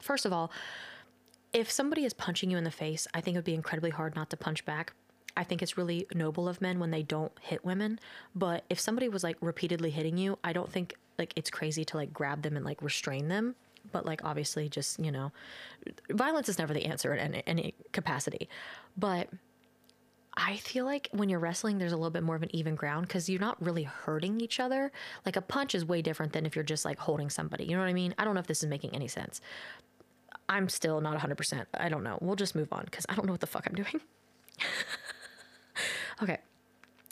[0.00, 0.50] first of all
[1.52, 4.14] if somebody is punching you in the face i think it would be incredibly hard
[4.14, 4.92] not to punch back
[5.36, 7.98] I think it's really noble of men when they don't hit women.
[8.36, 11.96] But if somebody was like repeatedly hitting you, I don't think like it's crazy to
[11.96, 13.56] like grab them and like restrain them
[13.92, 15.32] but like obviously just you know
[16.10, 18.48] violence is never the answer in any, any capacity
[18.96, 19.28] but
[20.36, 23.06] I feel like when you're wrestling, there's a little bit more of an even ground
[23.06, 24.90] because you're not really hurting each other.
[25.24, 27.64] Like a punch is way different than if you're just like holding somebody.
[27.64, 28.14] You know what I mean?
[28.18, 29.40] I don't know if this is making any sense.
[30.48, 31.66] I'm still not 100%.
[31.74, 32.18] I don't know.
[32.20, 34.00] We'll just move on because I don't know what the fuck I'm doing.
[36.22, 36.38] okay.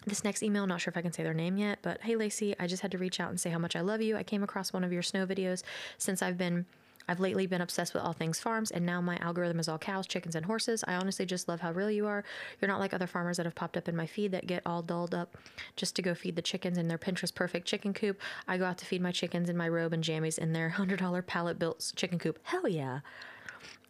[0.07, 2.55] This next email, not sure if I can say their name yet, but hey Lacie,
[2.59, 4.17] I just had to reach out and say how much I love you.
[4.17, 5.63] I came across one of your snow videos
[5.99, 6.67] since I've been
[7.09, 10.07] I've lately been obsessed with all things farms, and now my algorithm is all cows,
[10.07, 10.85] chickens, and horses.
[10.87, 12.25] I honestly just love how real you are.
[12.61, 14.83] You're not like other farmers that have popped up in my feed that get all
[14.83, 15.37] dolled up
[15.77, 18.21] just to go feed the chickens in their Pinterest perfect chicken coop.
[18.47, 21.27] I go out to feed my chickens in my robe and jammies in their $100
[21.27, 22.39] pallet built chicken coop.
[22.45, 23.01] Hell yeah.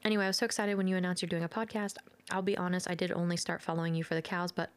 [0.05, 1.97] Anyway, I was so excited when you announced you're doing a podcast.
[2.31, 4.71] I'll be honest, I did only start following you for the cows, but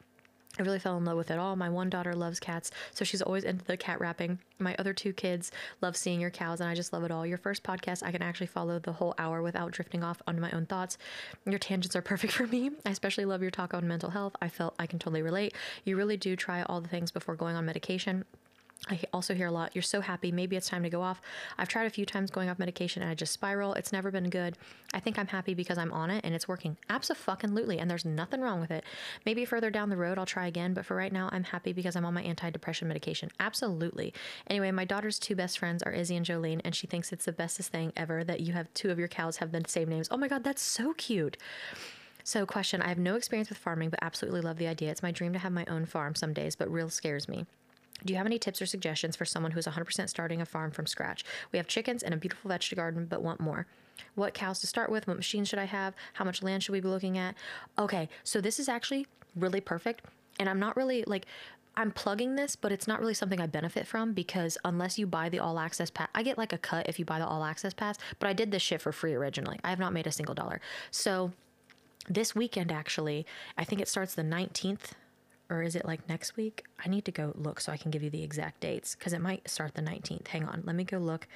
[0.58, 1.56] I really fell in love with it all.
[1.58, 4.40] My one daughter loves cats, so she's always into the cat wrapping.
[4.58, 7.26] My other two kids love seeing your cows, and I just love it all.
[7.26, 10.52] Your first podcast, I can actually follow the whole hour without drifting off onto my
[10.52, 10.98] own thoughts.
[11.46, 12.72] Your tangents are perfect for me.
[12.86, 14.36] I especially love your talk on mental health.
[14.42, 15.54] I felt I can totally relate.
[15.84, 18.24] You really do try all the things before going on medication.
[18.88, 21.20] I also hear a lot, you're so happy, maybe it's time to go off.
[21.58, 23.74] I've tried a few times going off medication and I just spiral.
[23.74, 24.58] It's never been good.
[24.94, 26.78] I think I'm happy because I'm on it and it's working.
[26.90, 27.80] Absolutely.
[27.80, 28.84] And there's nothing wrong with it.
[29.26, 31.96] Maybe further down the road I'll try again, but for right now I'm happy because
[31.96, 33.32] I'm on my antidepressant medication.
[33.40, 34.14] Absolutely.
[34.48, 37.32] Anyway, my daughter's two best friends are Izzy and Jolene, and she thinks it's the
[37.32, 40.08] bestest thing ever that you have two of your cows have the same names.
[40.12, 41.38] Oh my God, that's so cute.
[42.24, 44.90] So, question I have no experience with farming, but absolutely love the idea.
[44.90, 47.46] It's my dream to have my own farm some days, but real scares me.
[48.04, 50.86] Do you have any tips or suggestions for someone who's 100% starting a farm from
[50.86, 51.24] scratch?
[51.52, 53.68] We have chickens and a beautiful vegetable garden, but want more.
[54.16, 55.08] What cows to start with?
[55.08, 55.94] What machines should I have?
[56.14, 57.36] How much land should we be looking at?
[57.80, 60.06] Okay, so this is actually really perfect.
[60.40, 61.26] And I'm not really like,
[61.78, 65.30] I'm plugging this, but it's not really something I benefit from because unless you buy
[65.30, 67.74] the all access pass, I get like a cut if you buy the all access
[67.74, 69.60] pass, but I did this shit for free originally.
[69.64, 70.62] I have not made a single dollar.
[70.92, 71.32] So
[72.08, 73.26] this weekend, actually,
[73.58, 74.92] I think it starts the 19th
[75.50, 76.66] or is it like next week?
[76.84, 79.22] I need to go look so I can give you the exact dates because it
[79.22, 80.28] might start the 19th.
[80.28, 81.28] Hang on, let me go look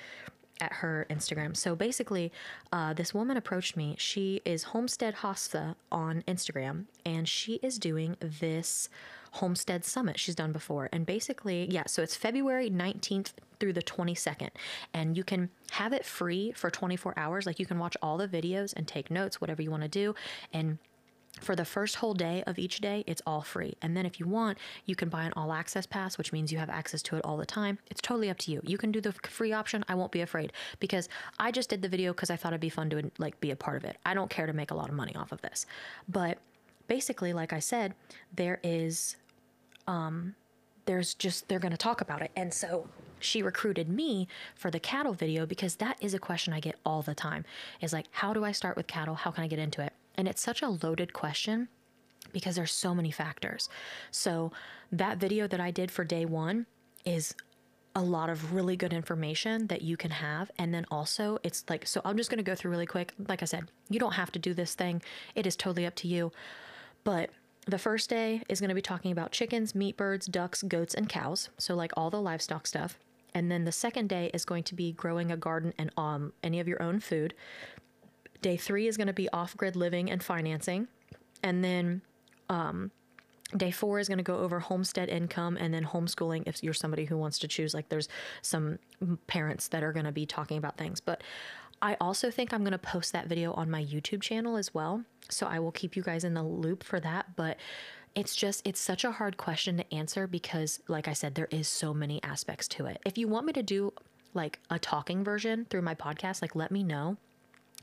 [0.61, 1.55] at her Instagram.
[1.55, 2.31] So basically,
[2.71, 3.95] uh, this woman approached me.
[3.97, 8.89] She is Homestead Hofstra on Instagram, and she is doing this
[9.33, 10.89] Homestead Summit she's done before.
[10.91, 14.49] And basically, yeah, so it's February 19th through the 22nd,
[14.93, 17.45] and you can have it free for 24 hours.
[17.45, 20.15] Like you can watch all the videos and take notes, whatever you want to do,
[20.51, 20.77] and
[21.41, 23.75] for the first whole day of each day, it's all free.
[23.81, 26.57] And then if you want, you can buy an all access pass, which means you
[26.57, 27.79] have access to it all the time.
[27.89, 28.61] It's totally up to you.
[28.63, 29.83] You can do the free option.
[29.87, 32.69] I won't be afraid because I just did the video because I thought it'd be
[32.69, 33.97] fun to like be a part of it.
[34.05, 35.65] I don't care to make a lot of money off of this.
[36.07, 36.37] But
[36.87, 37.93] basically, like I said,
[38.33, 39.15] there is
[39.87, 40.35] um
[40.85, 42.31] there's just they're going to talk about it.
[42.35, 42.87] And so
[43.19, 47.01] she recruited me for the cattle video because that is a question I get all
[47.01, 47.45] the time.
[47.81, 49.15] Is like, how do I start with cattle?
[49.15, 49.93] How can I get into it?
[50.19, 51.69] And it's such a loaded question
[52.33, 53.69] because there's so many factors.
[54.11, 54.51] So
[54.91, 56.65] that video that I did for day 1
[57.05, 57.33] is
[57.95, 60.51] a lot of really good information that you can have.
[60.59, 63.13] And then also, it's like, so I'm just going to go through really quick.
[63.29, 65.01] Like I said, you don't have to do this thing,
[65.35, 66.33] it is totally up to you.
[67.05, 67.29] But
[67.65, 71.07] the first day is going to be talking about chickens, meat birds, ducks, goats, and
[71.07, 71.47] cows.
[71.57, 72.99] So, like all the livestock stuff.
[73.33, 76.59] And then the second day is going to be growing a garden and um, any
[76.59, 77.33] of your own food.
[78.41, 80.87] Day three is going to be off grid living and financing.
[81.43, 82.01] And then
[82.49, 82.91] um,
[83.55, 87.05] day four is going to go over homestead income and then homeschooling if you're somebody
[87.05, 87.73] who wants to choose.
[87.73, 88.07] Like there's
[88.41, 88.79] some
[89.27, 90.99] parents that are going to be talking about things.
[90.99, 91.23] But
[91.81, 95.03] I also think I'm going to post that video on my YouTube channel as well.
[95.29, 97.35] So I will keep you guys in the loop for that.
[97.35, 97.57] But
[98.15, 101.67] it's just, it's such a hard question to answer because, like I said, there is
[101.67, 102.99] so many aspects to it.
[103.05, 103.93] If you want me to do
[104.33, 107.17] like a talking version through my podcast, like let me know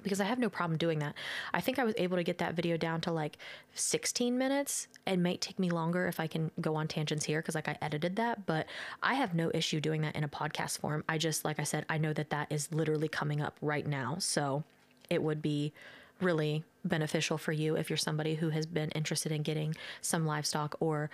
[0.07, 1.16] because I have no problem doing that.
[1.53, 3.38] I think I was able to get that video down to like
[3.75, 4.87] 16 minutes.
[5.05, 7.77] It might take me longer if I can go on tangents here because like I
[7.83, 8.66] edited that, but
[9.03, 11.03] I have no issue doing that in a podcast form.
[11.09, 14.19] I just like I said, I know that that is literally coming up right now,
[14.21, 14.62] so
[15.11, 15.73] it would be
[16.21, 20.77] really beneficial for you if you're somebody who has been interested in getting some livestock
[20.79, 21.11] or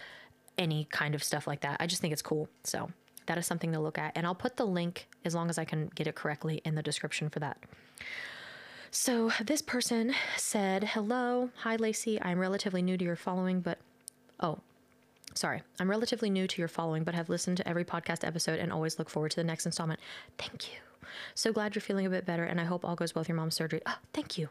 [0.58, 1.78] any kind of stuff like that.
[1.80, 2.50] I just think it's cool.
[2.62, 2.90] So,
[3.26, 5.64] that is something to look at and I'll put the link as long as I
[5.64, 7.56] can get it correctly in the description for that.
[8.94, 11.48] So this person said, Hello.
[11.62, 12.18] Hi, Lacie.
[12.20, 13.78] I'm relatively new to your following, but.
[14.38, 14.58] Oh,
[15.32, 15.62] sorry.
[15.80, 18.98] I'm relatively new to your following, but have listened to every podcast episode and always
[18.98, 19.98] look forward to the next installment.
[20.36, 20.78] Thank you.
[21.34, 23.36] So glad you're feeling a bit better, and I hope all goes well with your
[23.36, 23.80] mom's surgery.
[23.86, 24.50] Oh, thank you.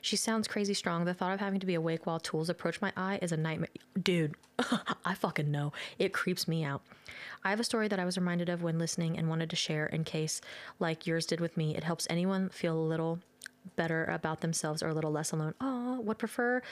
[0.00, 1.04] She sounds crazy strong.
[1.04, 3.68] The thought of having to be awake while tools approach my eye is a nightmare.
[4.00, 4.34] Dude,
[5.04, 5.72] I fucking know.
[5.96, 6.82] It creeps me out.
[7.44, 9.86] I have a story that I was reminded of when listening and wanted to share
[9.86, 10.40] in case,
[10.80, 13.20] like yours did with me, it helps anyone feel a little
[13.76, 15.54] better about themselves or a little less alone.
[15.60, 16.62] Oh, would prefer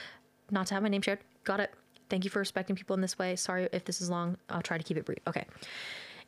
[0.51, 1.19] not to have my name shared.
[1.43, 1.73] Got it.
[2.09, 3.35] Thank you for respecting people in this way.
[3.35, 4.37] Sorry if this is long.
[4.49, 5.19] I'll try to keep it brief.
[5.27, 5.45] Okay.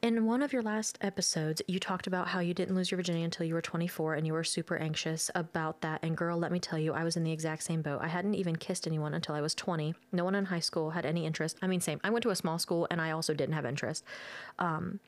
[0.04, 3.24] In one of your last episodes, you talked about how you didn't lose your virginity
[3.24, 6.00] until you were 24 and you were super anxious about that.
[6.04, 8.00] And girl, let me tell you, I was in the exact same boat.
[8.04, 9.96] I hadn't even kissed anyone until I was 20.
[10.12, 11.58] No one in high school had any interest.
[11.64, 12.00] I mean, same.
[12.04, 14.04] I went to a small school and I also didn't have interest.
[14.60, 15.00] Um,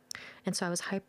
[0.48, 1.02] and so I was hyped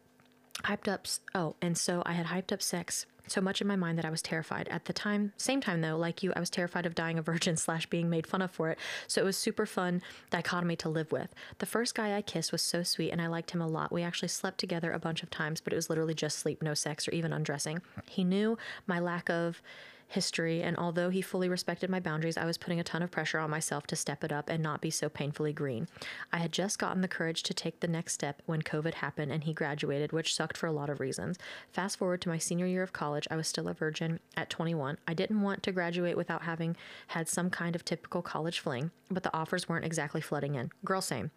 [0.65, 3.97] hyped up oh and so i had hyped up sex so much in my mind
[3.99, 4.69] that I was terrified.
[4.69, 7.57] At the time, same time though, like you, I was terrified of dying a virgin
[7.57, 8.79] slash being made fun of for it.
[9.07, 11.33] So it was super fun dichotomy to live with.
[11.59, 13.93] The first guy I kissed was so sweet and I liked him a lot.
[13.93, 16.75] We actually slept together a bunch of times, but it was literally just sleep, no
[16.75, 17.83] sex or even undressing.
[18.09, 19.63] He knew my lack of
[20.11, 23.39] history, and although he fully respected my boundaries, I was putting a ton of pressure
[23.39, 25.87] on myself to step it up and not be so painfully green.
[26.33, 29.45] I had just gotten the courage to take the next step when COVID happened and
[29.45, 31.39] he graduated, which sucked for a lot of reasons.
[31.73, 34.99] Fast forward to my senior year of college, I was still a virgin at 21.
[35.07, 36.77] I didn't want to graduate without having
[37.09, 40.73] had some kind of typical college fling, but the offers weren't exactly flooding in.
[40.85, 41.31] Girl, same.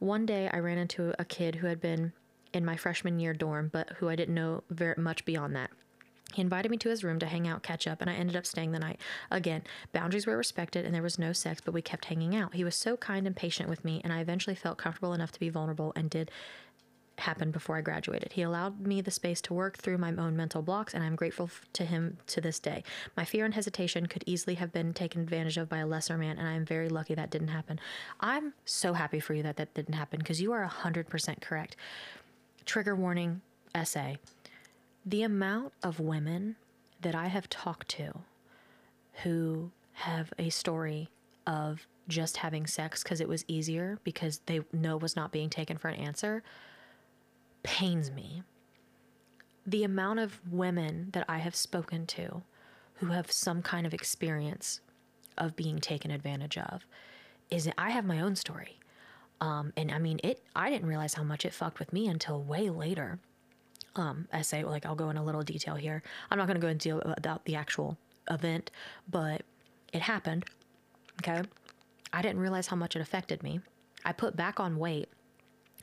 [0.00, 2.12] One day, I ran into a kid who had been
[2.52, 5.70] in my freshman year dorm, but who I didn't know very much beyond that.
[6.38, 8.46] He invited me to his room to hang out, catch up, and I ended up
[8.46, 9.00] staying the night.
[9.28, 12.54] Again, boundaries were respected and there was no sex, but we kept hanging out.
[12.54, 15.40] He was so kind and patient with me, and I eventually felt comfortable enough to
[15.40, 16.30] be vulnerable and did
[17.18, 18.34] happen before I graduated.
[18.34, 21.50] He allowed me the space to work through my own mental blocks, and I'm grateful
[21.72, 22.84] to him to this day.
[23.16, 26.38] My fear and hesitation could easily have been taken advantage of by a lesser man,
[26.38, 27.80] and I am very lucky that didn't happen.
[28.20, 31.74] I'm so happy for you that that didn't happen because you are 100% correct.
[32.64, 33.40] Trigger warning
[33.74, 34.18] essay
[35.08, 36.56] the amount of women
[37.00, 38.12] that I have talked to
[39.22, 41.08] who have a story
[41.46, 45.78] of just having sex because it was easier because they know was not being taken
[45.78, 46.42] for an answer
[47.62, 48.42] pains me.
[49.66, 52.42] The amount of women that I have spoken to
[52.96, 54.80] who have some kind of experience
[55.38, 56.84] of being taken advantage of
[57.50, 58.78] is I have my own story.
[59.40, 62.42] Um, and I mean, it, I didn't realize how much it fucked with me until
[62.42, 63.20] way later
[63.98, 64.64] um, essay.
[64.64, 66.02] Like I'll go in a little detail here.
[66.30, 67.98] I'm not going to go into about the actual
[68.30, 68.70] event,
[69.10, 69.42] but
[69.92, 70.44] it happened.
[71.22, 71.42] Okay.
[72.12, 73.60] I didn't realize how much it affected me.
[74.04, 75.08] I put back on weight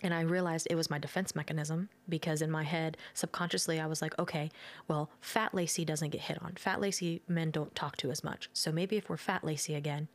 [0.02, 4.02] and I realized it was my defense mechanism because in my head, subconsciously, I was
[4.02, 4.50] like, okay,
[4.88, 6.54] well, fat Lacie doesn't get hit on.
[6.56, 8.50] Fat Lacie men don't talk to as much.
[8.54, 10.08] So maybe if we're fat Lacie again,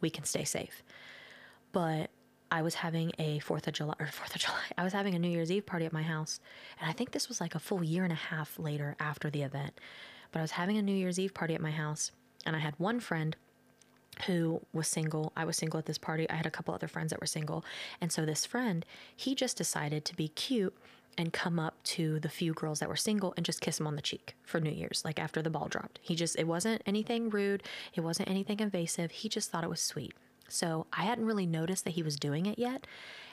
[0.00, 0.82] we can stay safe.
[1.72, 2.10] But
[2.50, 4.58] I was having a Fourth of July or Fourth of July.
[4.76, 6.40] I was having a New Year's Eve party at my house,
[6.80, 9.42] and I think this was like a full year and a half later after the
[9.42, 9.78] event.
[10.32, 12.10] But I was having a New Year's Eve party at my house,
[12.44, 13.36] and I had one friend
[14.26, 15.32] who was single.
[15.36, 16.28] I was single at this party.
[16.28, 17.64] I had a couple other friends that were single,
[18.00, 18.84] and so this friend,
[19.14, 20.76] he just decided to be cute
[21.16, 23.96] and come up to the few girls that were single and just kiss them on
[23.96, 25.98] the cheek for New Year's, like after the ball dropped.
[26.02, 27.62] He just, it wasn't anything rude,
[27.94, 29.10] it wasn't anything invasive.
[29.10, 30.14] He just thought it was sweet.
[30.52, 32.86] So I hadn't really noticed that he was doing it yet.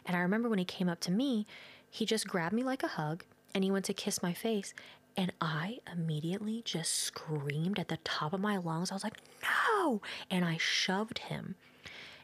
[0.06, 1.46] And I remember when he came up to me,
[1.90, 4.74] he just grabbed me like a hug and he went to kiss my face.
[5.16, 8.92] And I immediately just screamed at the top of my lungs.
[8.92, 10.02] I was like, no.
[10.30, 11.56] And I shoved him.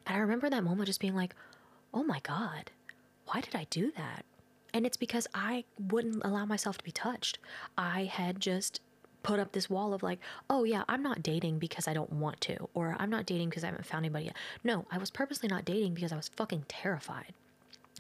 [0.06, 1.34] And I remember that moment just being like,
[1.94, 2.72] oh my God,
[3.26, 4.26] why did I do that?
[4.74, 7.40] And it's because I wouldn't allow myself to be touched.
[7.78, 8.82] I had just
[9.24, 12.42] put up this wall of like, oh yeah, I'm not dating because I don't want
[12.42, 14.36] to, or I'm not dating because I haven't found anybody yet.
[14.64, 17.34] No, I was purposely not dating because I was fucking terrified.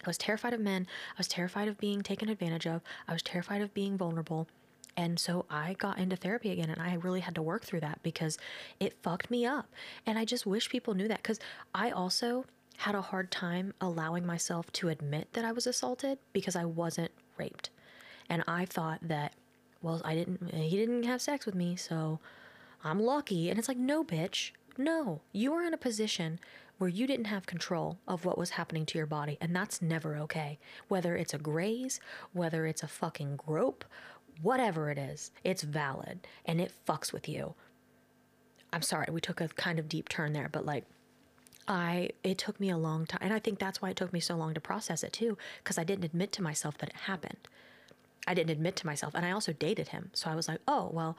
[0.05, 0.85] I was terrified of men.
[1.11, 2.81] I was terrified of being taken advantage of.
[3.07, 4.47] I was terrified of being vulnerable.
[4.95, 7.99] And so I got into therapy again and I really had to work through that
[8.03, 8.37] because
[8.79, 9.67] it fucked me up.
[10.05, 11.39] And I just wish people knew that because
[11.73, 12.45] I also
[12.77, 17.11] had a hard time allowing myself to admit that I was assaulted because I wasn't
[17.37, 17.69] raped.
[18.29, 19.33] And I thought that
[19.83, 22.19] well, I didn't, eh, he didn't have sex with me, so
[22.83, 23.49] I'm lucky.
[23.49, 24.51] And it's like, no, bitch.
[24.75, 26.39] No, you are in a position
[26.79, 30.15] where you didn't have control of what was happening to your body, and that's never
[30.17, 30.57] okay.
[30.87, 31.99] Whether it's a graze,
[32.31, 33.85] whether it's a fucking grope,
[34.41, 37.53] whatever it is, it's valid and it fucks with you.
[38.71, 40.85] I'm sorry, we took a kind of deep turn there, but like,
[41.67, 44.19] I it took me a long time and I think that's why it took me
[44.19, 47.47] so long to process it too because I didn't admit to myself that it happened.
[48.27, 49.13] I didn't admit to myself.
[49.15, 50.09] And I also dated him.
[50.13, 51.17] So I was like, oh, well,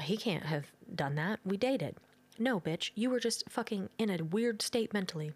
[0.00, 1.40] he can't have done that.
[1.44, 1.96] We dated.
[2.38, 5.32] No, bitch, you were just fucking in a weird state mentally.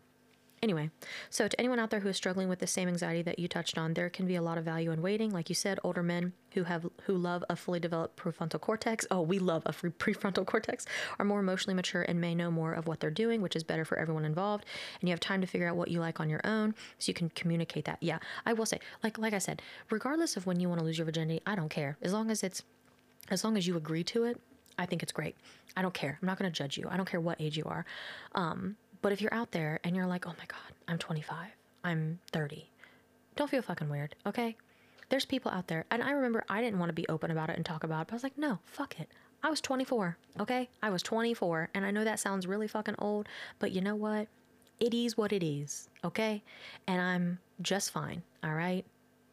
[0.62, 0.90] Anyway,
[1.31, 3.79] so to anyone out there who is struggling with the same anxiety that you touched
[3.79, 5.31] on, there can be a lot of value in waiting.
[5.31, 9.07] Like you said, older men who have who love a fully developed prefrontal cortex.
[9.11, 10.85] Oh, we love a prefrontal cortex.
[11.18, 13.87] Are more emotionally mature and may know more of what they're doing, which is better
[13.87, 14.66] for everyone involved.
[15.01, 17.14] And you have time to figure out what you like on your own, so you
[17.14, 17.96] can communicate that.
[18.03, 20.99] Yeah, I will say, like like I said, regardless of when you want to lose
[20.99, 22.62] your virginity, I don't care as long as it's
[23.31, 24.38] as long as you agree to it.
[24.79, 25.37] I think it's great.
[25.75, 26.18] I don't care.
[26.20, 26.87] I'm not going to judge you.
[26.90, 27.85] I don't care what age you are.
[28.35, 31.49] Um, but if you're out there and you're like, oh my God, I'm 25,
[31.85, 32.71] I'm 30,
[33.37, 34.57] don't feel fucking weird, okay?
[35.09, 37.57] There's people out there, and I remember I didn't want to be open about it
[37.57, 39.09] and talk about it, but I was like, no, fuck it.
[39.43, 40.69] I was 24, okay?
[40.83, 44.29] I was 24, and I know that sounds really fucking old, but you know what?
[44.79, 46.43] It is what it is, okay?
[46.87, 48.85] And I'm just fine, all right?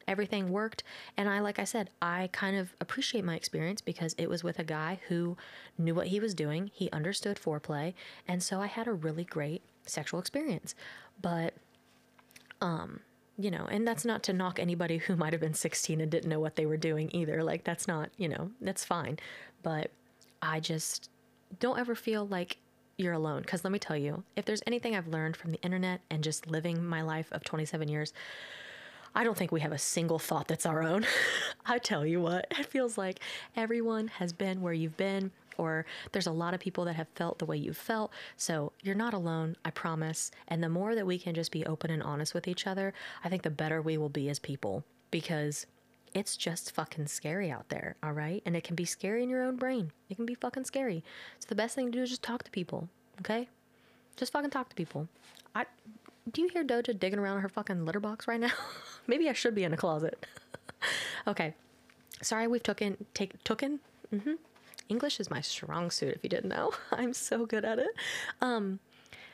[0.07, 0.83] Everything worked.
[1.15, 4.59] And I, like I said, I kind of appreciate my experience because it was with
[4.59, 5.37] a guy who
[5.77, 6.71] knew what he was doing.
[6.73, 7.93] He understood foreplay.
[8.27, 10.75] And so I had a really great sexual experience.
[11.21, 11.53] But,
[12.61, 13.01] um,
[13.37, 16.29] you know, and that's not to knock anybody who might have been 16 and didn't
[16.29, 17.43] know what they were doing either.
[17.43, 19.19] Like, that's not, you know, that's fine.
[19.61, 19.91] But
[20.41, 21.09] I just,
[21.59, 22.57] don't ever feel like
[22.97, 23.41] you're alone.
[23.41, 26.47] Because let me tell you, if there's anything I've learned from the internet and just
[26.47, 28.13] living my life of 27 years,
[29.17, 31.03] I don't think we have a single thought that's our own.
[31.65, 33.19] I tell you what, it feels like
[33.55, 37.39] everyone has been where you've been, or there's a lot of people that have felt
[37.39, 38.11] the way you've felt.
[38.35, 40.29] So you're not alone, I promise.
[40.47, 42.93] And the more that we can just be open and honest with each other,
[43.23, 45.65] I think the better we will be as people because
[46.13, 48.43] it's just fucking scary out there, all right?
[48.45, 49.93] And it can be scary in your own brain.
[50.11, 51.03] It can be fucking scary.
[51.39, 52.87] So the best thing to do is just talk to people,
[53.21, 53.49] okay?
[54.15, 55.07] Just fucking talk to people.
[55.55, 55.65] I
[56.31, 58.51] do you hear Doja digging around her fucking litter box right now?
[59.07, 60.25] Maybe I should be in a closet.
[61.27, 61.53] okay.
[62.21, 63.79] Sorry, we've taken take tooken.
[64.13, 64.33] Mm-hmm.
[64.89, 66.15] English is my strong suit.
[66.15, 67.89] If you didn't know, I'm so good at it.
[68.41, 68.79] Um,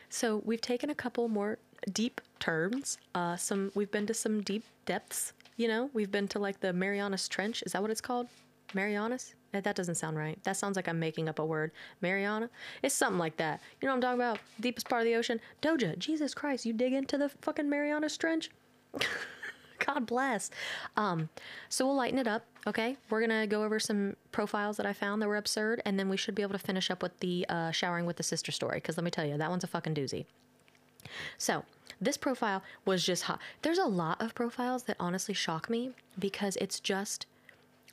[0.09, 1.57] so we've taken a couple more
[1.91, 2.97] deep turns.
[3.15, 5.33] Uh, some we've been to some deep depths.
[5.57, 7.63] You know, we've been to like the Marianas Trench.
[7.65, 8.27] Is that what it's called?
[8.73, 9.35] Marianas?
[9.53, 10.37] Eh, That doesn't sound right.
[10.43, 11.71] That sounds like I'm making up a word.
[12.01, 12.49] Mariana?
[12.81, 13.61] It's something like that.
[13.79, 14.39] You know what I'm talking about?
[14.59, 15.39] Deepest part of the ocean.
[15.61, 18.49] Doja, Jesus Christ, you dig into the fucking Marianas Trench?
[19.85, 20.49] God bless.
[20.95, 21.29] Um,
[21.69, 22.97] so we'll lighten it up, okay?
[23.09, 26.17] We're gonna go over some profiles that I found that were absurd, and then we
[26.17, 28.77] should be able to finish up with the uh, showering with the sister story.
[28.77, 30.25] Because let me tell you, that one's a fucking doozy.
[31.37, 31.63] So
[31.99, 33.39] this profile was just hot.
[33.61, 37.25] There's a lot of profiles that honestly shock me because it's just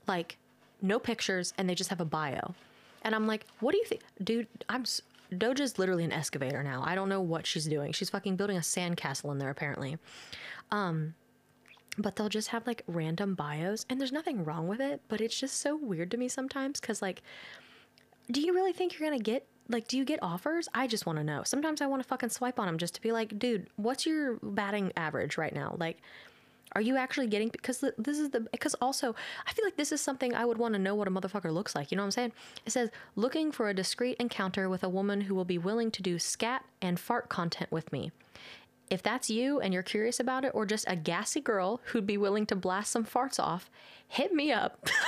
[0.06, 0.36] like
[0.82, 2.54] no pictures and they just have a bio.
[3.02, 4.02] And I'm like, what do you think?
[4.22, 4.84] Dude, I'm.
[5.32, 6.82] Doja's literally an excavator now.
[6.84, 7.92] I don't know what she's doing.
[7.92, 9.96] She's fucking building a sandcastle in there, apparently.
[10.72, 11.14] Um,
[11.98, 15.38] but they'll just have like random bios, and there's nothing wrong with it, but it's
[15.38, 17.22] just so weird to me sometimes because, like,
[18.30, 20.68] do you really think you're gonna get like do you get offers?
[20.74, 21.42] I just want to know.
[21.44, 24.38] Sometimes i want to fucking swipe on them just to be like dude what's your
[24.42, 25.76] batting average right now?
[25.78, 25.98] Like
[26.74, 29.14] are you actually getting because this is the because also
[29.44, 31.74] i feel like this is something i would want to know what a motherfucker looks
[31.74, 32.32] like you know what i'm saying?
[32.66, 36.02] It says looking for a discreet encounter with a woman who will be willing to
[36.02, 38.12] do scat and fart content with me
[38.90, 42.18] if that's you and you're curious about it or just a gassy girl who'd be
[42.18, 43.70] willing to blast some farts off
[44.08, 44.86] hit me up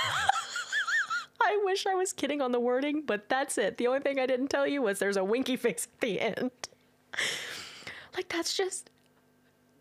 [1.45, 3.77] I wish I was kidding on the wording, but that's it.
[3.77, 6.51] The only thing I didn't tell you was there's a winky face at the end.
[8.15, 8.89] like that's just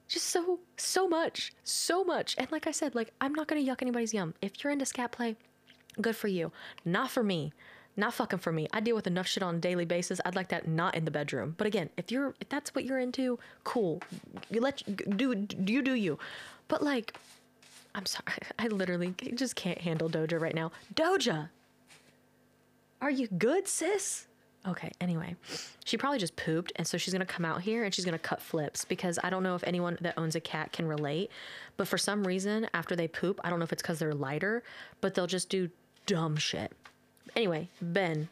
[0.09, 1.53] just so so much.
[1.65, 2.35] So much.
[2.37, 4.35] And like I said, like I'm not to yuck anybody's yum.
[4.43, 5.37] If you're into scat play,
[6.01, 6.53] good for you.
[6.85, 7.53] Not for me.
[7.97, 8.69] Not fucking for me.
[8.73, 10.21] I deal with enough shit on a daily basis.
[10.25, 11.55] I'd like that not in the bedroom.
[11.59, 14.01] But again, if you're if that's what you're into, cool.
[14.51, 14.83] You let
[15.17, 16.19] do you do you.
[16.69, 17.19] But like
[17.95, 18.25] I'm sorry.
[18.59, 20.73] I literally just can't handle Doja right now.
[20.95, 21.51] Doja!
[23.03, 24.27] Are you good, sis?
[24.67, 25.35] Okay, anyway.
[25.85, 28.41] She probably just pooped, and so she's gonna come out here and she's gonna cut
[28.41, 31.31] flips because I don't know if anyone that owns a cat can relate.
[31.77, 34.63] But for some reason, after they poop, I don't know if it's because they're lighter,
[35.01, 35.69] but they'll just do
[36.07, 36.73] dumb shit.
[37.37, 38.29] Anyway, Ben.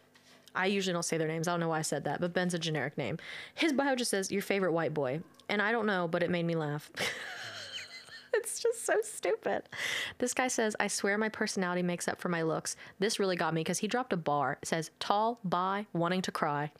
[0.55, 1.47] I usually don't say their names.
[1.47, 3.19] I don't know why I said that, but Ben's a generic name.
[3.55, 5.21] His bio just says, Your favorite white boy.
[5.49, 6.91] And I don't know, but it made me laugh.
[8.33, 9.63] It's just so stupid.
[10.19, 12.77] This guy says, I swear my personality makes up for my looks.
[12.99, 14.59] This really got me because he dropped a bar.
[14.63, 16.71] It says, tall, bi, wanting to cry.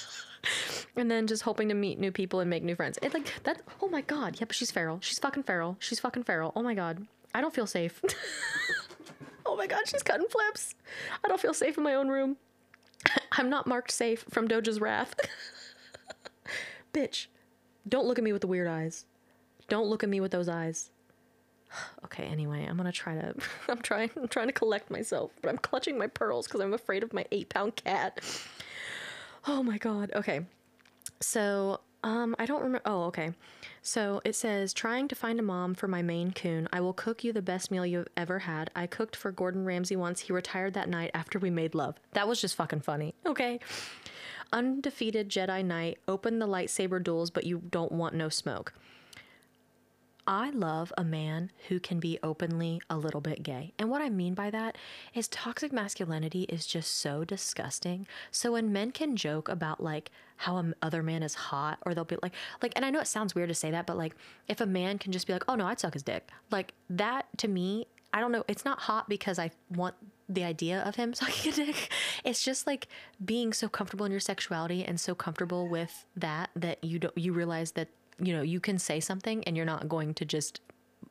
[0.96, 2.98] and then just hoping to meet new people and make new friends.
[3.02, 3.62] It like that.
[3.80, 4.40] Oh my God.
[4.40, 4.98] Yep, she's feral.
[5.00, 5.76] She's fucking feral.
[5.78, 6.52] She's fucking feral.
[6.56, 7.06] Oh my God.
[7.34, 8.02] I don't feel safe.
[9.54, 10.74] oh my God, she's cutting flips.
[11.24, 12.38] I don't feel safe in my own room.
[13.32, 15.14] I'm not marked safe from Doja's wrath.
[16.92, 17.28] Bitch,
[17.88, 19.04] don't look at me with the weird eyes.
[19.68, 20.90] Don't look at me with those eyes.
[22.04, 23.34] Okay, anyway, I'm gonna try to.
[23.68, 24.10] I'm trying.
[24.16, 27.24] I'm trying to collect myself, but I'm clutching my pearls because I'm afraid of my
[27.32, 28.20] eight-pound cat.
[29.46, 30.10] Oh my god.
[30.14, 30.46] Okay,
[31.20, 32.82] so um, I don't remember.
[32.84, 33.32] Oh, okay.
[33.80, 36.68] So it says, trying to find a mom for my Maine Coon.
[36.70, 38.70] I will cook you the best meal you've ever had.
[38.76, 40.20] I cooked for Gordon Ramsay once.
[40.20, 41.96] He retired that night after we made love.
[42.12, 43.14] That was just fucking funny.
[43.24, 43.58] Okay.
[44.52, 45.98] Undefeated Jedi Knight.
[46.06, 48.74] Open the lightsaber duels, but you don't want no smoke.
[50.26, 53.72] I love a man who can be openly a little bit gay.
[53.78, 54.76] And what I mean by that
[55.14, 58.06] is toxic masculinity is just so disgusting.
[58.30, 62.04] So when men can joke about like how a other man is hot or they'll
[62.04, 64.16] be like like and I know it sounds weird to say that, but like
[64.48, 67.26] if a man can just be like, "Oh no, I'd suck his dick." Like that
[67.38, 69.94] to me, I don't know, it's not hot because I want
[70.28, 71.92] the idea of him sucking a dick.
[72.24, 72.88] It's just like
[73.24, 77.32] being so comfortable in your sexuality and so comfortable with that that you don't you
[77.32, 80.60] realize that you know you can say something and you're not going to just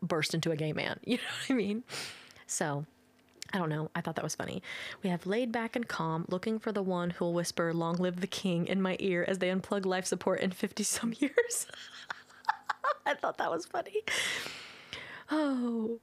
[0.02, 1.00] burst into a gay man.
[1.06, 1.84] You know what I mean?
[2.48, 2.86] So
[3.54, 3.92] I don't know.
[3.96, 4.64] I thought that was funny.
[5.04, 8.28] We have laid back and calm, looking for the one who'll whisper "Long live the
[8.28, 11.68] king" in my ear as they unplug life support in fifty some years.
[13.06, 14.02] I thought that was funny.
[15.32, 16.00] Oh,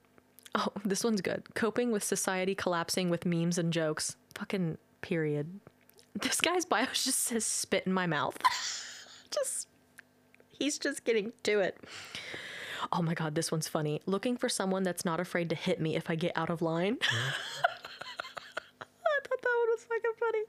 [0.55, 1.55] oh, this one's good.
[1.55, 4.17] Coping with society collapsing with memes and jokes.
[4.35, 5.61] Fucking period.
[6.15, 8.37] this guy's bio just says spit in my mouth.
[9.31, 9.67] just
[10.61, 11.77] he's just getting to it.
[12.93, 14.01] Oh my god, this one's funny.
[14.07, 16.99] Looking for someone that's not afraid to hit me if I get out of line.
[17.03, 17.33] I
[19.29, 20.43] thought that one was fucking funny.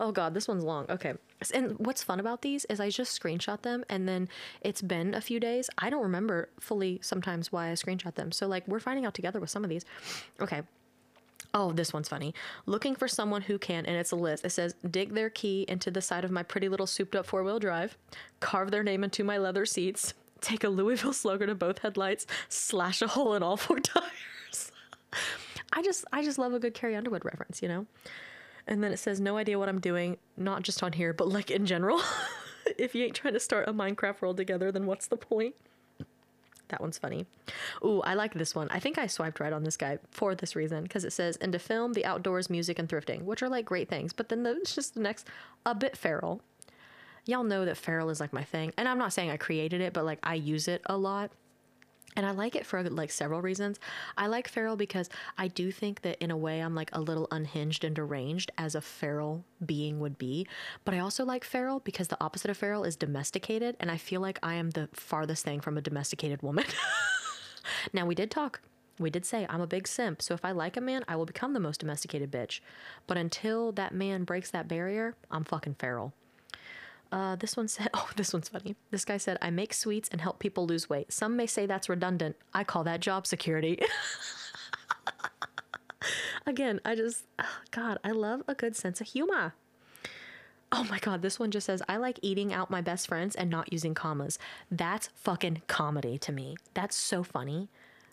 [0.00, 0.86] Oh god, this one's long.
[0.88, 1.14] Okay.
[1.52, 4.28] And what's fun about these is I just screenshot them and then
[4.62, 5.68] it's been a few days.
[5.78, 8.32] I don't remember fully sometimes why I screenshot them.
[8.32, 9.84] So like we're finding out together with some of these.
[10.40, 10.62] Okay.
[11.56, 12.34] Oh, this one's funny.
[12.66, 14.44] Looking for someone who can, and it's a list.
[14.44, 17.44] It says, dig their key into the side of my pretty little souped up four
[17.44, 17.96] wheel drive,
[18.40, 23.00] carve their name into my leather seats, take a Louisville slugger to both headlights, slash
[23.02, 24.72] a hole in all four tires.
[25.72, 27.86] I just, I just love a good Carrie Underwood reference, you know?
[28.66, 31.52] And then it says, no idea what I'm doing, not just on here, but like
[31.52, 32.00] in general.
[32.78, 35.54] if you ain't trying to start a Minecraft world together, then what's the point?
[36.68, 37.26] That one's funny.
[37.84, 38.68] Ooh, I like this one.
[38.70, 41.58] I think I swiped right on this guy for this reason because it says into
[41.58, 44.12] film, the outdoors, music, and thrifting, which are like great things.
[44.12, 45.28] But then the, it's just the next,
[45.66, 46.40] a bit feral.
[47.26, 49.92] Y'all know that feral is like my thing, and I'm not saying I created it,
[49.92, 51.30] but like I use it a lot.
[52.16, 53.80] And I like it for like several reasons.
[54.16, 57.26] I like feral because I do think that in a way I'm like a little
[57.30, 60.46] unhinged and deranged as a feral being would be.
[60.84, 63.76] But I also like feral because the opposite of feral is domesticated.
[63.80, 66.66] And I feel like I am the farthest thing from a domesticated woman.
[67.92, 68.60] now, we did talk.
[68.98, 70.22] We did say I'm a big simp.
[70.22, 72.60] So if I like a man, I will become the most domesticated bitch.
[73.08, 76.14] But until that man breaks that barrier, I'm fucking feral.
[77.14, 78.74] Uh, this one said, oh, this one's funny.
[78.90, 81.12] This guy said, I make sweets and help people lose weight.
[81.12, 82.34] Some may say that's redundant.
[82.52, 83.78] I call that job security.
[86.46, 89.54] Again, I just, oh God, I love a good sense of humor.
[90.72, 93.48] Oh my God, this one just says, I like eating out my best friends and
[93.48, 94.36] not using commas.
[94.68, 96.56] That's fucking comedy to me.
[96.74, 97.68] That's so funny.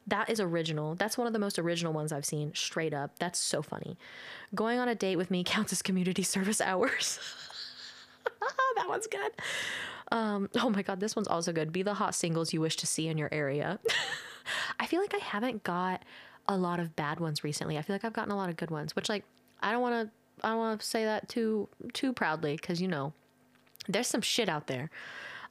[0.05, 0.93] That is original.
[0.93, 3.17] That's one of the most original ones I've seen, straight up.
[3.17, 3.97] That's so funny.
[4.53, 7.17] Going on a date with me counts as community service hours.
[8.75, 9.31] that one's good.
[10.11, 11.71] Um, oh my god, this one's also good.
[11.71, 13.79] Be the hot singles you wish to see in your area.
[14.79, 16.03] I feel like I haven't got
[16.47, 17.77] a lot of bad ones recently.
[17.77, 19.23] I feel like I've gotten a lot of good ones, which like
[19.61, 22.87] I don't want to I don't want to say that too too proudly cuz you
[22.87, 23.13] know,
[23.87, 24.89] there's some shit out there.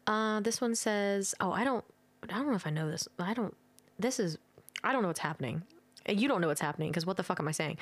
[0.07, 1.85] Uh, this one says, "Oh, I don't
[2.25, 3.09] I don't know if I know this.
[3.19, 3.57] I don't
[3.99, 4.39] this is
[4.83, 5.63] I don't know what's happening
[6.09, 7.79] you don't know what's happening because what the fuck am I saying?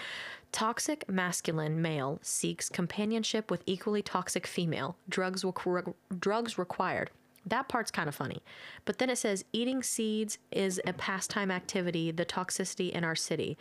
[0.52, 4.96] Toxic masculine male seeks companionship with equally toxic female.
[5.08, 7.10] Drugs requ- drugs required.
[7.46, 8.42] That part's kind of funny.
[8.84, 13.56] But then it says eating seeds is a pastime activity, the toxicity in our city.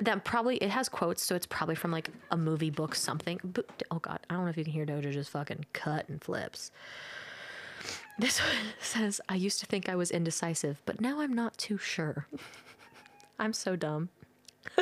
[0.00, 3.40] That probably it has quotes, so it's probably from like a movie, book, something.
[3.44, 6.22] But, oh god, I don't know if you can hear Doja just fucking cut and
[6.22, 6.70] flips.
[8.18, 8.50] This one
[8.80, 12.26] says, I used to think I was indecisive, but now I'm not too sure.
[13.42, 14.08] I'm so dumb.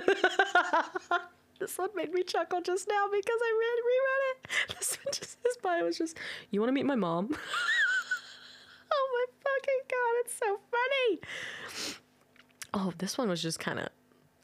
[1.59, 4.49] this one made me chuckle just now because I read reread it.
[4.79, 6.19] This one just his bio was just,
[6.51, 7.31] you want to meet my mom?
[8.93, 11.21] oh my fucking god, it's so funny.
[12.75, 13.89] Oh, this one was just kind of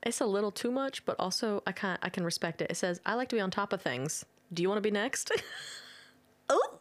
[0.02, 2.70] it's a little too much, but also I can I can respect it.
[2.70, 4.24] It says, I like to be on top of things.
[4.50, 5.30] Do you want to be next?
[6.48, 6.78] oh.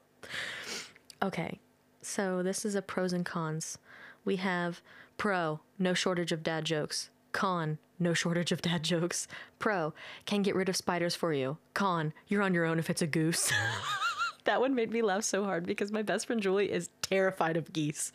[1.22, 1.60] Okay.
[2.02, 3.78] So this is a pros and cons.
[4.24, 4.82] We have
[5.18, 7.10] pro, no shortage of dad jokes.
[7.36, 9.28] Con, no shortage of dad jokes.
[9.60, 9.94] Pro,
[10.26, 11.58] can get rid of spiders for you.
[11.74, 13.52] Con, you're on your own if it's a goose.
[14.46, 17.74] that one made me laugh so hard because my best friend Julie is terrified of
[17.74, 18.14] geese.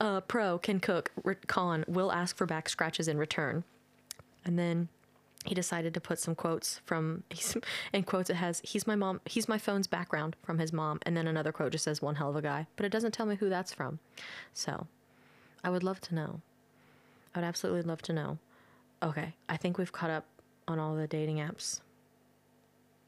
[0.00, 1.12] Uh, pro, can cook.
[1.46, 3.62] Con, will ask for back scratches in return.
[4.44, 4.88] And then
[5.44, 7.56] he decided to put some quotes from he's
[7.92, 11.16] in quotes it has he's my mom he's my phone's background from his mom and
[11.16, 13.36] then another quote just says one hell of a guy but it doesn't tell me
[13.36, 14.00] who that's from
[14.52, 14.88] so
[15.62, 16.40] i would love to know
[17.38, 18.38] I would absolutely love to know.
[19.00, 20.24] Okay, I think we've caught up
[20.66, 21.80] on all the dating apps.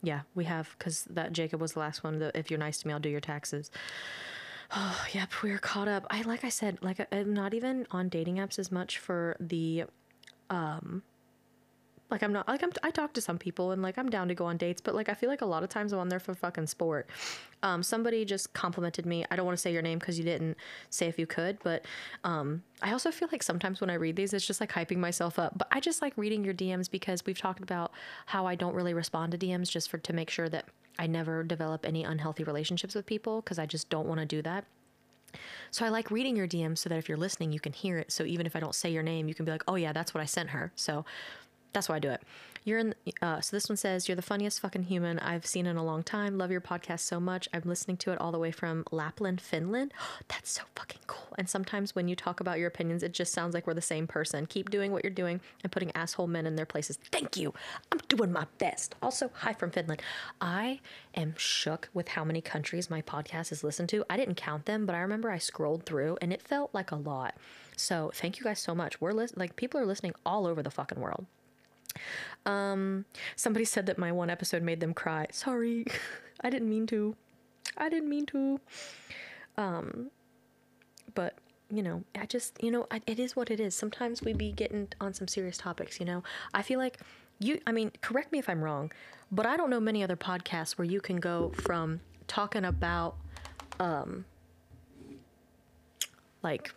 [0.03, 2.31] Yeah, we have because that Jacob was the last one.
[2.33, 3.73] If you're nice to me, I'll do your taxes.
[4.71, 6.07] Oh, yep, we're caught up.
[6.11, 9.85] I like I said, like I'm not even on dating apps as much for the
[10.49, 11.03] um
[12.11, 14.35] like I'm not like I'm I talk to some people and like I'm down to
[14.35, 16.21] go on dates, but like I feel like a lot of times I'm on there
[16.21, 17.09] for fucking sport.
[17.63, 19.25] Um, somebody just complimented me.
[19.31, 20.57] I don't want to say your name because you didn't
[20.89, 21.85] say if you could, but
[22.25, 25.39] um, I also feel like sometimes when I read these, it's just like hyping myself
[25.39, 25.59] up.
[25.59, 27.93] But I just like reading your DMs because we've talked about
[28.27, 30.67] how I don't really respond to DMs just for to make sure that
[30.99, 34.43] I never develop any unhealthy relationships with people because I just don't want to do
[34.43, 34.65] that.
[35.71, 38.11] So I like reading your DMs so that if you're listening, you can hear it.
[38.11, 40.13] So even if I don't say your name, you can be like, oh yeah, that's
[40.13, 40.73] what I sent her.
[40.75, 41.05] So
[41.73, 42.23] That's why I do it.
[42.65, 42.95] You're in.
[43.23, 46.03] Uh, so this one says you're the funniest fucking human I've seen in a long
[46.03, 46.37] time.
[46.37, 47.49] Love your podcast so much.
[47.55, 49.95] I'm listening to it all the way from Lapland, Finland.
[50.29, 51.35] That's so fucking cool.
[51.39, 54.07] And sometimes when you talk about your opinions, it just sounds like we're the same
[54.07, 54.47] person.
[54.47, 56.99] Keep doing what you're doing and putting asshole men in their places.
[57.11, 57.55] Thank you.
[57.93, 58.95] I'm doing my best.
[59.01, 60.03] Also, hi from Finland.
[60.41, 60.81] I
[61.15, 64.05] am shook with how many countries my podcast is listened to.
[64.11, 66.97] I didn't count them, but I remember I scrolled through and it felt like a
[66.97, 67.37] lot.
[67.77, 69.01] So thank you guys so much.
[69.01, 71.27] We're like people are listening all over the fucking world.
[72.47, 73.05] Um,
[73.37, 75.27] somebody said that my one episode made them cry.
[75.33, 75.85] Sorry,
[76.41, 77.17] I didn't mean to.
[77.77, 78.61] I didn't mean to.
[79.57, 80.11] Um,
[81.15, 81.35] but
[81.71, 83.75] you know, I just you know, I, it is what it is.
[83.75, 86.01] Sometimes we be getting on some serious topics.
[86.01, 86.23] You know,
[86.55, 86.99] I feel like
[87.39, 87.61] you.
[87.67, 88.91] I mean, correct me if I'm wrong,
[89.31, 93.17] but I don't know many other podcasts where you can go from talking about,
[93.81, 94.25] um,
[96.43, 96.73] like,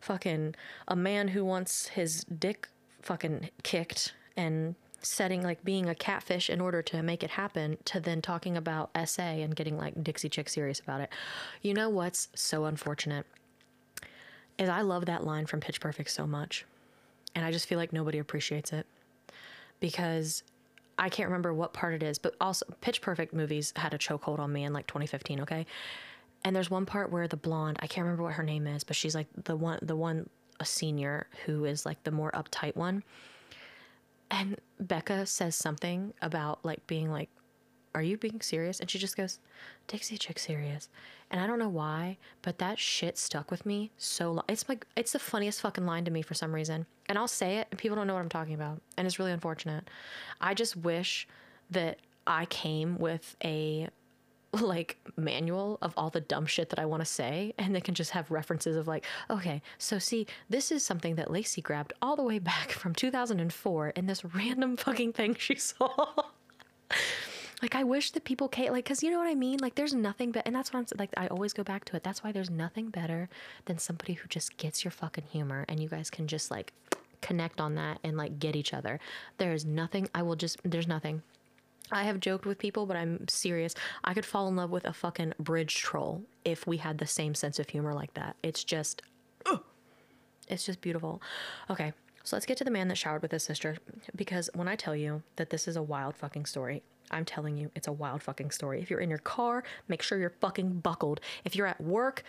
[0.00, 0.54] fucking
[0.86, 2.68] a man who wants his dick
[3.00, 8.00] fucking kicked and setting like being a catfish in order to make it happen to
[8.00, 11.10] then talking about SA and getting like Dixie Chick serious about it.
[11.62, 13.26] You know what's so unfortunate
[14.58, 16.64] is I love that line from Pitch Perfect so much.
[17.34, 18.86] And I just feel like nobody appreciates it
[19.80, 20.42] because
[20.98, 24.38] I can't remember what part it is, but also Pitch Perfect movies had a chokehold
[24.38, 25.66] on me in like 2015, okay?
[26.44, 28.96] And there's one part where the blonde, I can't remember what her name is, but
[28.96, 30.28] she's like the one the one
[30.58, 33.02] a senior who is like the more uptight one
[34.30, 37.28] and Beca says something about like being like,
[37.94, 38.80] Are you being serious?
[38.80, 39.40] And she just goes,
[39.86, 40.88] Dixie chick serious.
[41.30, 44.44] And I don't know why, but that shit stuck with me so long.
[44.48, 46.86] It's like it's the funniest fucking line to me for some reason.
[47.08, 48.80] And I'll say it and people don't know what I'm talking about.
[48.96, 49.88] And it's really unfortunate.
[50.40, 51.26] I just wish
[51.70, 53.88] that I came with a
[54.60, 57.94] like manual of all the dumb shit that I want to say, and they can
[57.94, 62.16] just have references of like, okay, so see, this is something that Lacie grabbed all
[62.16, 66.08] the way back from 2004 in this random fucking thing she saw.
[67.62, 69.58] like I wish that people can like, cause you know what I mean.
[69.58, 71.10] Like, there's nothing but, and that's what I'm like.
[71.16, 72.02] I always go back to it.
[72.02, 73.28] That's why there's nothing better
[73.64, 76.72] than somebody who just gets your fucking humor, and you guys can just like
[77.22, 79.00] connect on that and like get each other.
[79.38, 80.08] There is nothing.
[80.14, 80.58] I will just.
[80.64, 81.22] There's nothing.
[81.92, 83.74] I have joked with people, but I'm serious.
[84.04, 87.34] I could fall in love with a fucking bridge troll if we had the same
[87.34, 88.36] sense of humor like that.
[88.42, 89.02] It's just,
[90.48, 91.22] it's just beautiful.
[91.70, 91.92] Okay,
[92.24, 93.76] so let's get to the man that showered with his sister.
[94.14, 97.70] Because when I tell you that this is a wild fucking story, I'm telling you,
[97.76, 98.82] it's a wild fucking story.
[98.82, 101.20] If you're in your car, make sure you're fucking buckled.
[101.44, 102.24] If you're at work,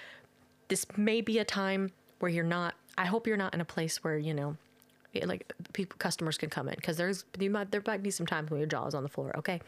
[0.68, 2.76] this may be a time where you're not.
[2.96, 4.58] I hope you're not in a place where, you know,
[5.24, 8.52] like people customers can come in because there's you might there might be some times
[8.52, 9.60] when your jaw is on the floor okay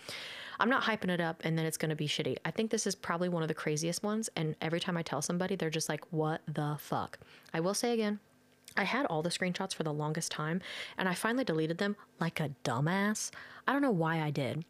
[0.60, 2.86] i'm not hyping it up and then it's going to be shitty i think this
[2.86, 5.90] is probably one of the craziest ones and every time i tell somebody they're just
[5.90, 7.18] like what the fuck
[7.54, 8.20] i will say again
[8.78, 10.62] I had all the screenshots for the longest time
[10.98, 13.32] and I finally deleted them like a dumbass.
[13.68, 14.64] I don't know why I did,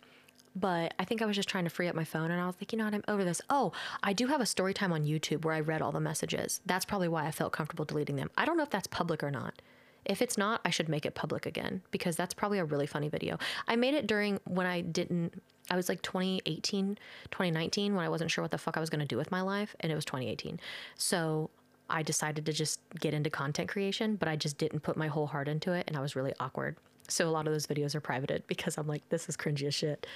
[0.56, 2.56] but I think I was just trying to free up my phone and I was
[2.60, 3.42] like, you know what, I'm over this.
[3.50, 6.62] Oh, I do have a story time on YouTube where I read all the messages.
[6.66, 8.32] That's probably why I felt comfortable deleting them.
[8.38, 9.62] I don't know if that's public or not.
[10.10, 13.10] If it's not, I should make it public again because that's probably a really funny
[13.10, 13.38] video.
[13.68, 15.40] I made it during when I didn't,
[15.70, 16.98] I was like 2018,
[17.30, 19.42] 2019 when I wasn't sure what the fuck I was going to do with my
[19.42, 19.76] life.
[19.82, 20.60] And it was 2018.
[20.96, 21.52] So
[21.92, 25.28] I decided to just get into content creation, but I just didn't put my whole
[25.28, 25.86] heart into it.
[25.88, 26.78] And I was really awkward.
[27.08, 29.76] So a lot of those videos are privated because I'm like, this is cringy as
[29.76, 30.08] shit.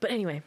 [0.00, 0.42] But anyway,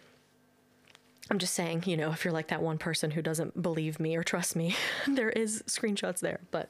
[1.31, 4.15] I'm just saying, you know, if you're like that one person who doesn't believe me
[4.15, 4.75] or trust me,
[5.07, 6.41] there is screenshots there.
[6.51, 6.69] But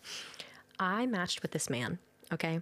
[0.80, 2.00] I matched with this man,
[2.32, 2.62] okay?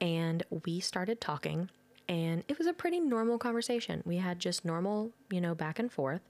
[0.00, 1.70] And we started talking,
[2.08, 4.02] and it was a pretty normal conversation.
[4.04, 6.22] We had just normal, you know, back and forth.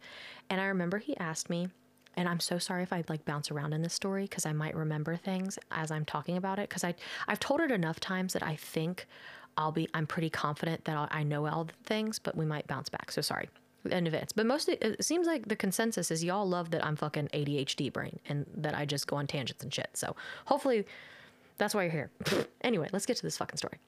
[0.49, 1.69] And I remember he asked me,
[2.17, 4.75] and I'm so sorry if I like bounce around in this story because I might
[4.75, 6.95] remember things as I'm talking about it because I
[7.29, 9.07] I've told it enough times that I think
[9.57, 12.67] I'll be I'm pretty confident that I'll, i know all the things, but we might
[12.67, 13.13] bounce back.
[13.13, 13.49] So sorry
[13.85, 14.33] in advance.
[14.33, 18.19] But mostly, it seems like the consensus is y'all love that I'm fucking ADHD brain
[18.29, 19.91] and that I just go on tangents and shit.
[19.95, 20.17] So
[20.47, 20.87] hopefully
[21.59, 22.11] that's why you're here.
[22.63, 23.79] anyway, let's get to this fucking story.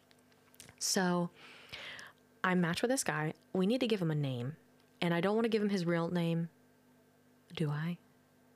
[0.78, 1.30] So
[2.43, 3.34] I match with this guy.
[3.53, 4.57] We need to give him a name.
[5.01, 6.49] And I don't want to give him his real name.
[7.55, 7.99] Do I?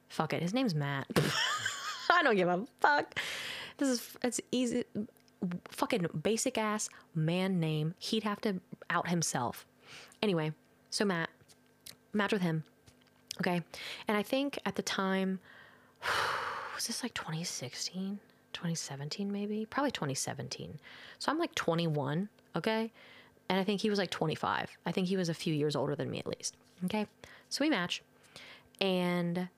[0.09, 0.43] Fuck it.
[0.43, 1.07] His name's Matt.
[2.11, 3.19] I don't give a fuck.
[3.79, 4.85] This is it's easy
[5.71, 7.95] fucking basic ass man name.
[7.99, 8.61] He'd have to
[8.91, 9.67] out himself.
[10.23, 10.53] Anyway,
[10.91, 11.31] so Matt,
[12.13, 12.65] match with him.
[13.41, 13.63] Okay.
[14.09, 15.41] And I think at the time
[16.75, 18.21] was this like 2016?
[18.53, 20.79] 2017 maybe probably 2017
[21.19, 22.27] so i'm like 21
[22.57, 22.91] okay
[23.51, 25.95] and i think he was like 25 i think he was a few years older
[25.95, 27.07] than me at least okay
[27.51, 28.03] so we match
[28.81, 29.51] and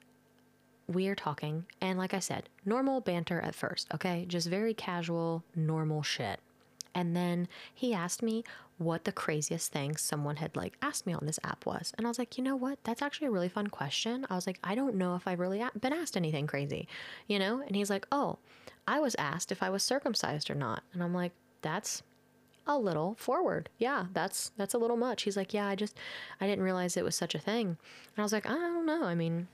[0.89, 5.45] we are talking and like i said normal banter at first okay just very casual
[5.55, 6.41] normal shit
[6.95, 8.43] And then he asked me
[8.79, 11.93] what the craziest thing someone had like asked me on this app was.
[11.99, 12.79] And I was like, you know what?
[12.85, 14.27] That's actually a really fun question.
[14.31, 16.89] I was like, I don't know if I've really been asked anything crazy,
[17.27, 17.61] you know?
[17.67, 18.39] And he's like, oh,
[18.87, 20.83] I was asked if I was circumcised or not.
[20.93, 22.03] And I'm like, that's
[22.67, 23.69] a little forward.
[23.79, 25.23] Yeah, that's that's a little much.
[25.23, 25.97] He's like, yeah, I just
[26.41, 27.67] I didn't realize it was such a thing.
[27.67, 29.05] And I was like, I don't know.
[29.05, 29.49] I mean,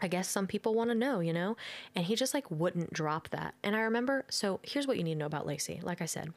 [0.00, 1.56] I guess some people want to know, you know?
[1.94, 3.54] And he just like wouldn't drop that.
[3.62, 5.82] And I remember, so here's what you need to know about Lacie.
[5.82, 6.32] Like I said,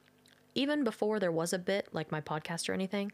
[0.58, 3.12] even before there was a bit like my podcast or anything,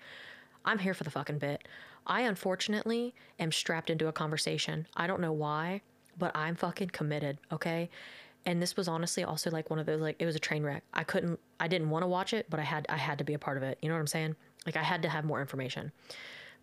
[0.66, 1.68] I'm here for the fucking bit.
[2.08, 4.88] I unfortunately am strapped into a conversation.
[4.96, 5.82] I don't know why,
[6.18, 7.90] but I'm fucking committed, okay?
[8.46, 10.84] And this was honestly also like one of those like it was a train wreck.
[10.94, 13.34] I couldn't I didn't want to watch it, but I had I had to be
[13.34, 13.78] a part of it.
[13.82, 14.36] You know what I'm saying?
[14.66, 15.92] Like I had to have more information.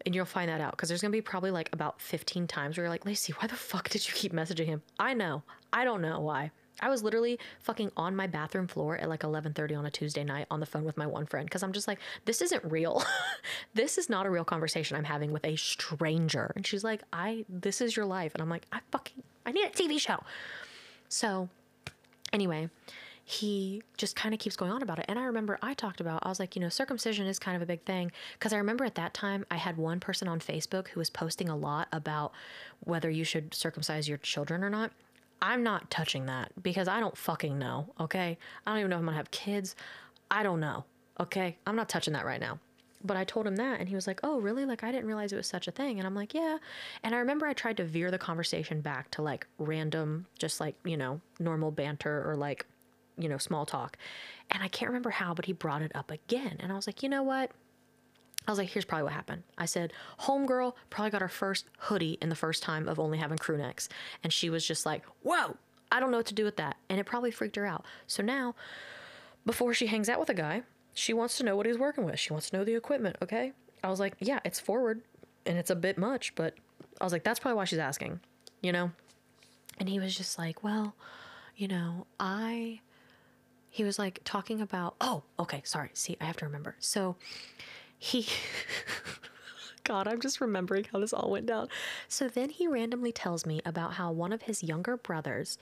[0.06, 2.84] And you'll find that out because there's gonna be probably like about 15 times where
[2.84, 4.82] you're like, Lacie, why the fuck did you keep messaging him?
[4.98, 5.42] I know.
[5.72, 6.52] I don't know why.
[6.80, 10.46] I was literally fucking on my bathroom floor at like 11:30 on a Tuesday night
[10.50, 13.02] on the phone with my one friend because I'm just like this isn't real.
[13.74, 16.52] this is not a real conversation I'm having with a stranger.
[16.56, 19.64] And she's like, "I this is your life." And I'm like, "I fucking I need
[19.64, 20.22] a TV show."
[21.08, 21.48] So,
[22.32, 22.70] anyway,
[23.30, 25.04] he just kind of keeps going on about it.
[25.08, 27.62] And I remember I talked about, I was like, you know, circumcision is kind of
[27.62, 28.10] a big thing.
[28.32, 31.48] Because I remember at that time, I had one person on Facebook who was posting
[31.48, 32.32] a lot about
[32.80, 34.90] whether you should circumcise your children or not.
[35.42, 38.38] I'm not touching that because I don't fucking know, okay?
[38.66, 39.74] I don't even know if I'm gonna have kids.
[40.30, 40.84] I don't know,
[41.18, 41.56] okay?
[41.66, 42.58] I'm not touching that right now.
[43.02, 44.66] But I told him that and he was like, oh, really?
[44.66, 45.98] Like, I didn't realize it was such a thing.
[45.98, 46.58] And I'm like, yeah.
[47.02, 50.74] And I remember I tried to veer the conversation back to like random, just like,
[50.84, 52.66] you know, normal banter or like,
[53.16, 53.96] you know, small talk.
[54.50, 56.58] And I can't remember how, but he brought it up again.
[56.60, 57.52] And I was like, you know what?
[58.50, 59.44] I was like, here's probably what happened.
[59.56, 59.92] I said,
[60.22, 63.88] Homegirl probably got her first hoodie in the first time of only having crew necks.
[64.24, 65.56] And she was just like, whoa,
[65.92, 66.76] I don't know what to do with that.
[66.88, 67.84] And it probably freaked her out.
[68.08, 68.56] So now,
[69.46, 70.62] before she hangs out with a guy,
[70.94, 72.18] she wants to know what he's working with.
[72.18, 73.52] She wants to know the equipment, okay?
[73.84, 75.00] I was like, yeah, it's forward
[75.46, 76.54] and it's a bit much, but
[77.00, 78.18] I was like, that's probably why she's asking,
[78.62, 78.90] you know?
[79.78, 80.96] And he was just like, well,
[81.54, 82.80] you know, I.
[83.72, 85.90] He was like talking about, oh, okay, sorry.
[85.94, 86.74] See, I have to remember.
[86.80, 87.14] So
[88.00, 88.26] he
[89.84, 91.68] God, I'm just remembering how this all went down.
[92.08, 95.58] So then he randomly tells me about how one of his younger brothers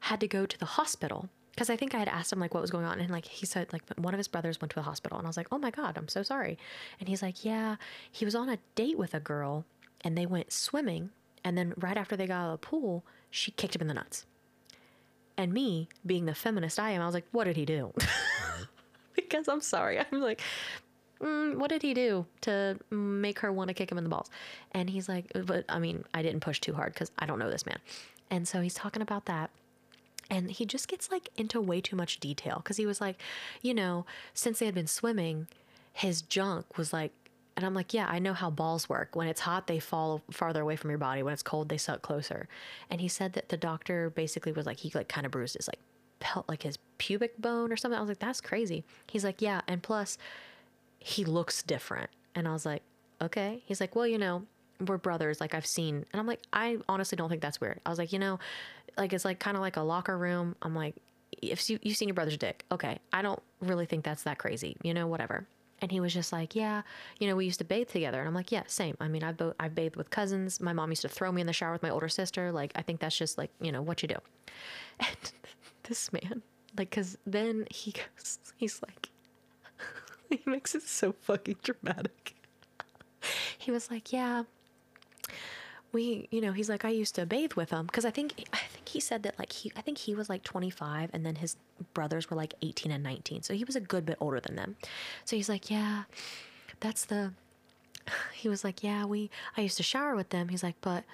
[0.00, 2.60] had to go to the hospital because I think I had asked him like what
[2.60, 4.82] was going on and like he said like one of his brothers went to the
[4.82, 6.58] hospital and I was like, "Oh my god, I'm so sorry."
[7.00, 7.76] And he's like, "Yeah,
[8.12, 9.64] he was on a date with a girl
[10.02, 11.10] and they went swimming
[11.42, 13.94] and then right after they got out of the pool, she kicked him in the
[13.94, 14.26] nuts."
[15.36, 17.92] And me, being the feminist I am, I was like, "What did he do?"
[19.14, 19.98] because I'm sorry.
[19.98, 20.40] I'm like,
[21.22, 24.30] mm, what did he do to make her want to kick him in the balls?
[24.72, 27.50] And he's like, but I mean, I didn't push too hard because I don't know
[27.50, 27.78] this man.
[28.30, 29.50] And so he's talking about that.
[30.30, 33.18] And he just gets like into way too much detail because he was like,
[33.62, 34.04] you know,
[34.34, 35.48] since they had been swimming,
[35.92, 37.12] his junk was like,
[37.56, 39.16] and I'm like, yeah, I know how balls work.
[39.16, 41.24] When it's hot, they fall farther away from your body.
[41.24, 42.46] When it's cold, they suck closer.
[42.88, 45.66] And he said that the doctor basically was like, he like kind of bruised his
[45.66, 45.80] like
[46.20, 47.98] pelt, like his pubic bone or something.
[47.98, 48.84] I was like, that's crazy.
[49.08, 49.62] He's like, yeah.
[49.66, 50.18] And plus,
[50.98, 52.10] he looks different.
[52.34, 52.82] And I was like,
[53.20, 53.62] okay.
[53.66, 54.44] He's like, well, you know,
[54.86, 55.40] we're brothers.
[55.40, 57.80] Like I've seen, and I'm like, I honestly don't think that's weird.
[57.84, 58.38] I was like, you know,
[58.96, 60.56] like it's like kind of like a locker room.
[60.62, 60.94] I'm like,
[61.42, 62.98] if you, you've seen your brother's dick, okay.
[63.12, 65.46] I don't really think that's that crazy, you know, whatever.
[65.80, 66.82] And he was just like, yeah,
[67.20, 68.18] you know, we used to bathe together.
[68.18, 68.96] And I'm like, yeah, same.
[69.00, 70.60] I mean, I've, bo- I've bathed with cousins.
[70.60, 72.50] My mom used to throw me in the shower with my older sister.
[72.50, 74.16] Like, I think that's just like, you know, what you do.
[75.00, 75.32] And
[75.84, 76.42] this man,
[76.76, 79.10] like, cause then he goes, he's like,
[80.30, 82.34] he makes it so fucking dramatic.
[83.58, 84.44] he was like, "Yeah,
[85.92, 88.58] we, you know, he's like, I used to bathe with him because I think, I
[88.58, 91.56] think he said that like he, I think he was like 25 and then his
[91.94, 94.76] brothers were like 18 and 19, so he was a good bit older than them.
[95.24, 96.04] So he's like, yeah,
[96.80, 97.32] that's the.
[98.32, 100.48] He was like, yeah, we, I used to shower with them.
[100.48, 101.04] He's like, but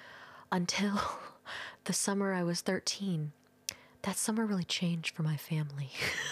[0.51, 1.01] until
[1.83, 3.31] the summer I was 13,
[4.05, 5.89] that summer really changed for my family.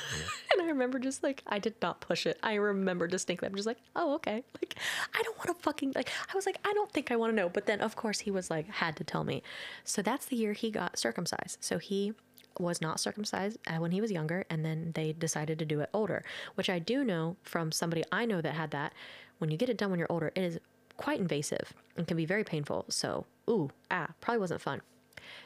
[0.53, 2.37] and I remember just like, I did not push it.
[2.43, 4.43] I remember distinctly, I'm just like, oh, okay.
[4.61, 4.75] Like,
[5.15, 7.35] I don't want to fucking, like, I was like, I don't think I want to
[7.35, 7.49] know.
[7.49, 9.41] But then, of course, he was like, had to tell me.
[9.83, 11.57] So that's the year he got circumcised.
[11.61, 12.13] So he
[12.59, 15.89] was not circumcised uh, when he was younger, and then they decided to do it
[15.93, 18.93] older, which I do know from somebody I know that had that.
[19.39, 20.59] When you get it done when you're older, it is
[20.97, 22.85] quite invasive and can be very painful.
[22.89, 24.81] So, ooh, ah, probably wasn't fun.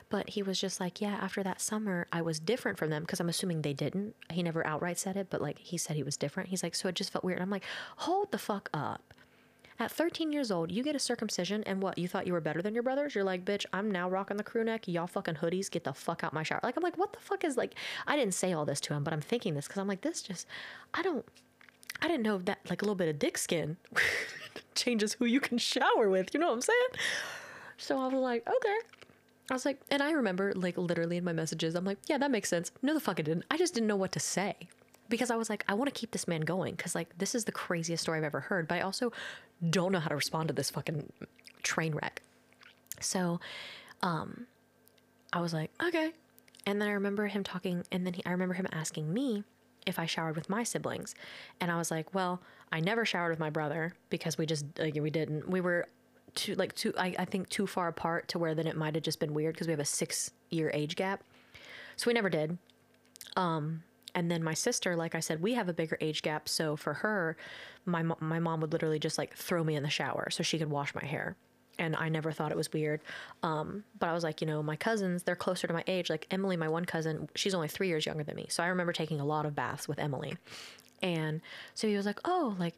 [0.10, 3.20] But he was just like, yeah, after that summer, I was different from them because
[3.20, 4.16] I'm assuming they didn't.
[4.32, 6.50] He never outright said it, but like he said he was different.
[6.50, 7.42] He's like, so it just felt weird.
[7.42, 7.64] I'm like,
[7.98, 9.14] hold the fuck up.
[9.80, 12.00] At 13 years old, you get a circumcision, and what?
[12.00, 13.14] You thought you were better than your brothers?
[13.14, 14.88] You're like, bitch, I'm now rocking the crew neck.
[14.88, 16.60] Y'all fucking hoodies, get the fuck out my shower.
[16.64, 17.76] Like, I'm like, what the fuck is like?
[18.08, 20.24] I didn't say all this to him, but I'm thinking this because I'm like, this
[20.24, 20.48] just,
[20.96, 21.24] I don't,
[22.02, 23.78] I didn't know that like a little bit of dick skin
[24.76, 26.34] changes who you can shower with.
[26.34, 26.88] You know what I'm saying?
[27.78, 28.78] So I was like, okay.
[29.50, 32.32] I was like, and I remember like literally in my messages, I'm like, yeah, that
[32.32, 32.72] makes sense.
[32.82, 33.46] No, the fuck it didn't.
[33.50, 34.56] I just didn't know what to say
[35.10, 37.46] because I was like, I want to keep this man going because like this is
[37.46, 39.12] the craziest story I've ever heard, but I also
[39.70, 41.12] don't know how to respond to this fucking
[41.64, 42.22] train wreck.
[43.00, 43.40] So,
[44.02, 44.48] um,
[45.34, 46.12] I was like, okay.
[46.66, 49.44] And then I remember him talking, and then he, I remember him asking me
[49.86, 51.16] if I showered with my siblings,
[51.62, 52.42] and I was like, well,
[52.72, 55.48] I never showered with my brother because we just like we didn't.
[55.50, 55.88] We were
[56.38, 59.04] too like too I, I think too far apart to where then it might have
[59.04, 61.24] just been weird because we have a six year age gap,
[61.98, 62.58] so we never did.
[63.36, 63.84] Um,
[64.18, 66.50] and then my sister, like I said, we have a bigger age gap.
[66.50, 67.38] So for her,
[67.86, 70.72] my, my mom would literally just like throw me in the shower so she could
[70.72, 71.36] wash my hair.
[71.78, 73.02] And I never thought it was weird.
[73.44, 76.10] Um, but I was like, you know, my cousins, they're closer to my age.
[76.10, 78.48] Like Emily, my one cousin, she's only three years younger than me.
[78.50, 80.36] So I remember taking a lot of baths with Emily.
[81.04, 81.42] And
[81.76, 82.74] so he was like, oh, like,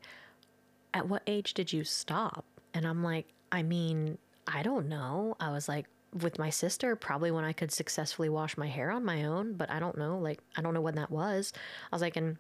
[0.93, 2.43] at what age did you stop?
[2.74, 5.36] And I'm like, I mean, I don't know.
[5.39, 9.06] I was like, with my sister probably when I could successfully wash my hair on
[9.06, 10.18] my own, but I don't know.
[10.18, 11.54] Like, I don't know when that was.
[11.91, 12.38] I was like, and,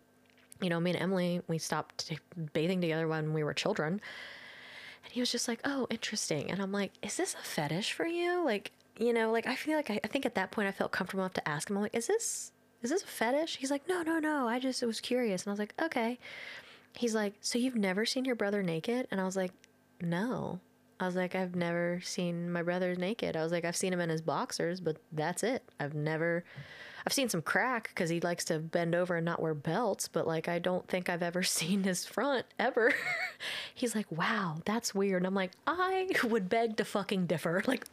[0.61, 2.11] you know, me and Emily, we stopped
[2.53, 4.01] bathing together when we were children.
[5.03, 6.51] And he was just like, oh, interesting.
[6.51, 8.43] And I'm like, is this a fetish for you?
[8.43, 10.91] Like, you know, like I feel like I, I think at that point I felt
[10.91, 12.51] comfortable enough to ask him, I'm like, is this,
[12.81, 13.57] is this a fetish?
[13.57, 14.47] He's like, no, no, no.
[14.47, 15.43] I just was curious.
[15.43, 16.17] And I was like, okay.
[16.97, 19.07] He's like, so you've never seen your brother naked?
[19.11, 19.51] And I was like,
[20.01, 20.59] no.
[20.99, 23.37] I was like, I've never seen my brother naked.
[23.37, 25.63] I was like, I've seen him in his boxers, but that's it.
[25.79, 26.43] I've never,
[27.07, 30.27] I've seen some crack because he likes to bend over and not wear belts, but
[30.27, 32.93] like, I don't think I've ever seen his front ever.
[33.73, 35.21] He's like, wow, that's weird.
[35.21, 37.63] And I'm like, I would beg to fucking differ.
[37.69, 37.85] Like,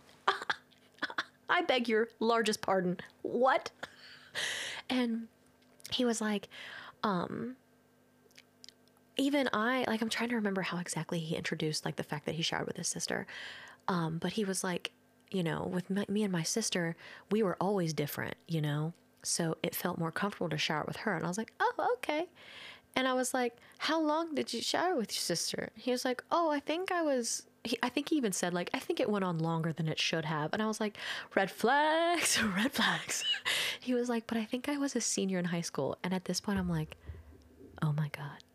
[1.49, 2.99] I beg your largest pardon.
[3.23, 3.71] What?
[4.91, 5.29] And
[5.91, 6.49] he was like,
[7.03, 7.57] um,
[9.17, 12.35] even I, like, I'm trying to remember how exactly he introduced, like, the fact that
[12.35, 13.27] he showered with his sister.
[13.89, 14.93] Um, but he was like,
[15.31, 16.97] you know, with my, me and my sister,
[17.31, 18.93] we were always different, you know?
[19.23, 21.17] So it felt more comfortable to shower with her.
[21.17, 22.27] And I was like, oh, okay.
[22.95, 25.71] And I was like, how long did you shower with your sister?
[25.75, 28.71] He was like, oh, I think I was, he, I think he even said, like,
[28.73, 30.53] I think it went on longer than it should have.
[30.53, 30.97] And I was like,
[31.35, 33.25] red flags, red flags.
[33.81, 35.99] he was like, but I think I was a senior in high school.
[36.05, 36.97] And at this point, I'm like,
[37.83, 38.46] oh my God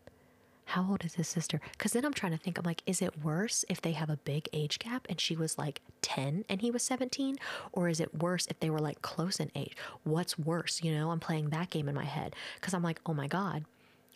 [0.72, 1.60] how old is his sister?
[1.72, 4.16] Because then I'm trying to think, I'm like, is it worse if they have a
[4.16, 7.36] big age gap and she was like 10 and he was 17?
[7.72, 9.76] Or is it worse if they were like close in age?
[10.02, 10.82] What's worse?
[10.82, 13.66] You know, I'm playing that game in my head because I'm like, oh my God,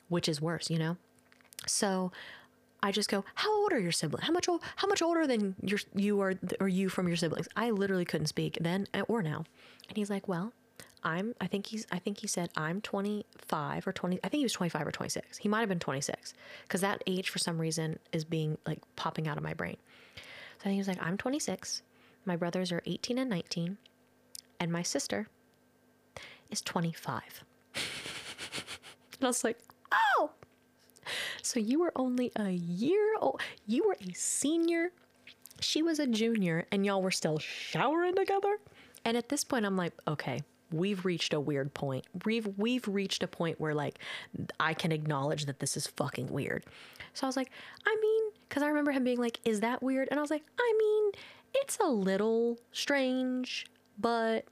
[0.08, 0.96] which is worse, you know?
[1.66, 2.10] So
[2.82, 4.24] I just go, how old are your siblings?
[4.24, 7.48] How much old, how much older than your you are or you from your siblings?
[7.54, 9.44] I literally couldn't speak then eh, or now.
[9.90, 10.54] And he's like, well,
[11.06, 14.44] I'm I think he's I think he said I'm 25 or 20 I think he
[14.44, 15.38] was 25 or 26.
[15.38, 16.34] He might have been 26
[16.68, 19.76] cuz that age for some reason is being like popping out of my brain.
[20.16, 21.82] So I think he was like I'm 26.
[22.24, 23.78] My brothers are 18 and 19
[24.58, 25.28] and my sister
[26.50, 27.22] is 25.
[27.74, 27.82] and
[29.22, 29.60] I was like,
[29.92, 30.32] "Oh.
[31.42, 33.40] So you were only a year old.
[33.66, 34.90] You were a senior.
[35.60, 38.58] She was a junior and y'all were still showering together?"
[39.04, 40.42] And at this point I'm like, "Okay,
[40.72, 42.04] we've reached a weird point.
[42.24, 43.98] We've we've reached a point where like
[44.60, 46.64] I can acknowledge that this is fucking weird.
[47.14, 47.50] So I was like,
[47.86, 50.44] I mean, because I remember him being like, "Is that weird?" And I was like,
[50.58, 51.12] I mean,
[51.54, 53.66] it's a little strange,
[53.98, 54.44] but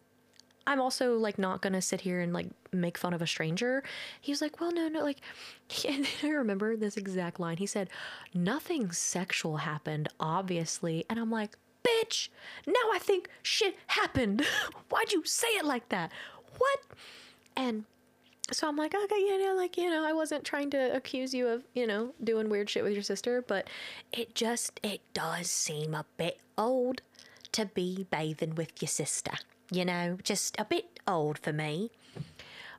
[0.66, 3.82] I'm also like not gonna sit here and like make fun of a stranger.
[4.20, 5.20] He was like, well, no, no, like,
[5.88, 7.58] and I remember this exact line.
[7.58, 7.90] He said,
[8.32, 11.04] nothing sexual happened, obviously.
[11.08, 11.56] And I'm like,
[11.86, 12.28] bitch,
[12.66, 14.44] now I think shit happened.
[14.88, 16.10] Why'd you say it like that?
[16.58, 16.80] What?
[17.56, 17.84] And
[18.52, 21.48] so I'm like, okay, yeah, know, like, you know, I wasn't trying to accuse you
[21.48, 23.68] of, you know, doing weird shit with your sister, but
[24.12, 27.00] it just, it does seem a bit old
[27.52, 29.32] to be bathing with your sister,
[29.70, 31.90] you know, just a bit old for me.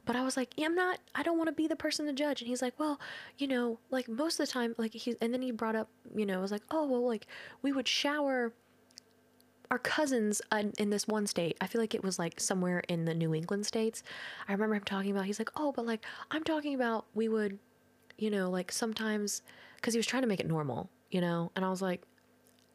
[0.06, 2.14] But I was like, yeah, I'm not, I don't want to be the person to
[2.14, 2.41] judge.
[2.41, 2.99] And he's like, well,
[3.39, 6.28] you know, like most of the time, like he, and then he brought up, you
[6.28, 7.26] know, I was like, oh, well, like
[7.64, 8.53] we would shower
[9.72, 13.05] our cousins uh, in this one state, I feel like it was like somewhere in
[13.05, 14.03] the New England states.
[14.47, 17.59] I remember him talking about, he's like, oh, but like, I'm talking about we would,
[18.18, 19.41] you know, like sometimes,
[19.76, 21.51] because he was trying to make it normal, you know?
[21.55, 22.03] And I was like,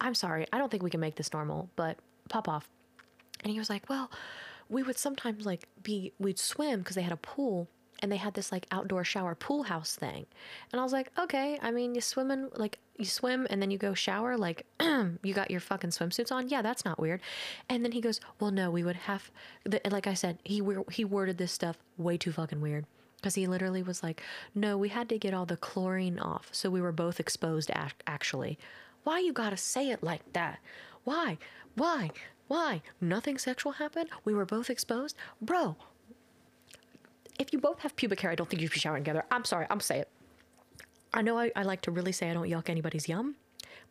[0.00, 2.68] I'm sorry, I don't think we can make this normal, but pop off.
[3.42, 4.10] And he was like, well,
[4.68, 7.68] we would sometimes like be, we'd swim because they had a pool
[8.00, 10.26] and they had this like outdoor shower pool house thing.
[10.72, 13.78] And I was like, okay, I mean, you swimming, like, you swim and then you
[13.78, 16.48] go shower, like you got your fucking swimsuits on.
[16.48, 17.20] Yeah, that's not weird.
[17.68, 19.30] And then he goes, well, no, we would have,
[19.64, 22.84] the, like I said, he he worded this stuff way too fucking weird
[23.16, 24.22] because he literally was like,
[24.54, 27.70] no, we had to get all the chlorine off, so we were both exposed.
[28.06, 28.58] Actually,
[29.04, 30.58] why you gotta say it like that?
[31.04, 31.38] Why?
[31.74, 32.10] Why?
[32.48, 32.82] Why?
[33.00, 34.10] Nothing sexual happened.
[34.24, 35.76] We were both exposed, bro.
[37.40, 39.24] If you both have pubic hair, I don't think you should be showering together.
[39.30, 39.66] I'm sorry.
[39.70, 40.08] I'm saying it.
[41.14, 43.36] I know I, I like to really say I don't yuck anybody's yum,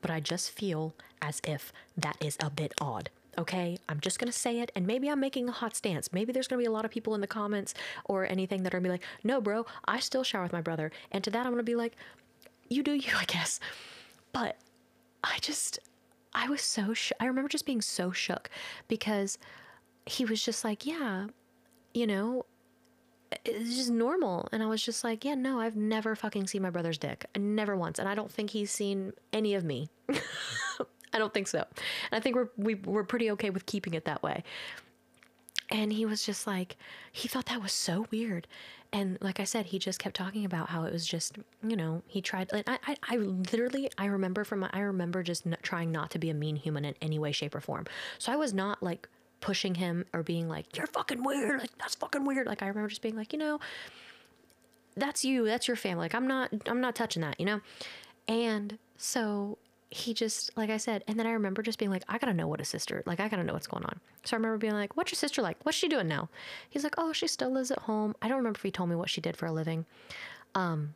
[0.01, 3.09] but I just feel as if that is a bit odd.
[3.39, 6.13] Okay, I'm just gonna say it, and maybe I'm making a hot stance.
[6.13, 7.73] Maybe there's gonna be a lot of people in the comments
[8.05, 10.91] or anything that are gonna be like, "No, bro, I still shower with my brother,"
[11.11, 11.95] and to that I'm gonna be like,
[12.69, 13.59] "You do you, I guess."
[14.31, 14.57] But
[15.23, 15.79] I just,
[16.33, 18.49] I was so, I remember just being so shook
[18.87, 19.39] because
[20.05, 21.27] he was just like, "Yeah,
[21.93, 22.45] you know,
[23.45, 24.47] it's just normal.
[24.51, 27.25] And I was just like, yeah, no, I've never fucking seen my brother's dick.
[27.37, 27.99] Never once.
[27.99, 29.89] And I don't think he's seen any of me.
[31.13, 31.59] I don't think so.
[31.59, 34.43] And I think we're, we, are we are pretty okay with keeping it that way.
[35.71, 36.77] And he was just like,
[37.11, 38.47] he thought that was so weird.
[38.91, 42.01] And like I said, he just kept talking about how it was just, you know,
[42.07, 42.51] he tried.
[42.51, 46.31] Like, I, I, I literally, I remember from I remember just trying not to be
[46.31, 47.85] a mean human in any way, shape, or form.
[48.17, 49.07] So I was not like
[49.41, 51.59] pushing him or being like, you're fucking weird.
[51.59, 52.47] Like, that's fucking weird.
[52.47, 53.59] Like, I remember just being like, you know,
[54.95, 55.45] that's you.
[55.45, 56.05] That's your family.
[56.05, 57.61] Like, I'm not, I'm not touching that, you know?
[58.27, 59.57] And so
[59.89, 62.47] he just, like I said, and then I remember just being like, I gotta know
[62.47, 63.99] what a sister, like, I gotta know what's going on.
[64.23, 65.57] So I remember being like, what's your sister like?
[65.63, 66.29] What's she doing now?
[66.69, 68.15] He's like, oh, she still lives at home.
[68.21, 69.85] I don't remember if he told me what she did for a living.
[70.53, 70.93] Um,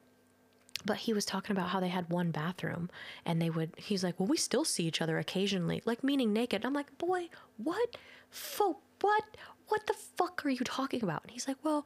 [0.86, 2.90] but he was talking about how they had one bathroom
[3.26, 6.66] and they would he's like well we still see each other occasionally like meaning naked
[6.66, 7.96] i'm like boy what
[8.34, 9.24] for what?
[9.68, 11.24] What the fuck are you talking about?
[11.24, 11.86] And he's like, well,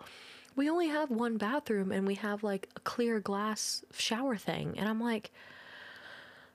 [0.55, 4.73] we only have one bathroom and we have like a clear glass shower thing.
[4.77, 5.31] And I'm like,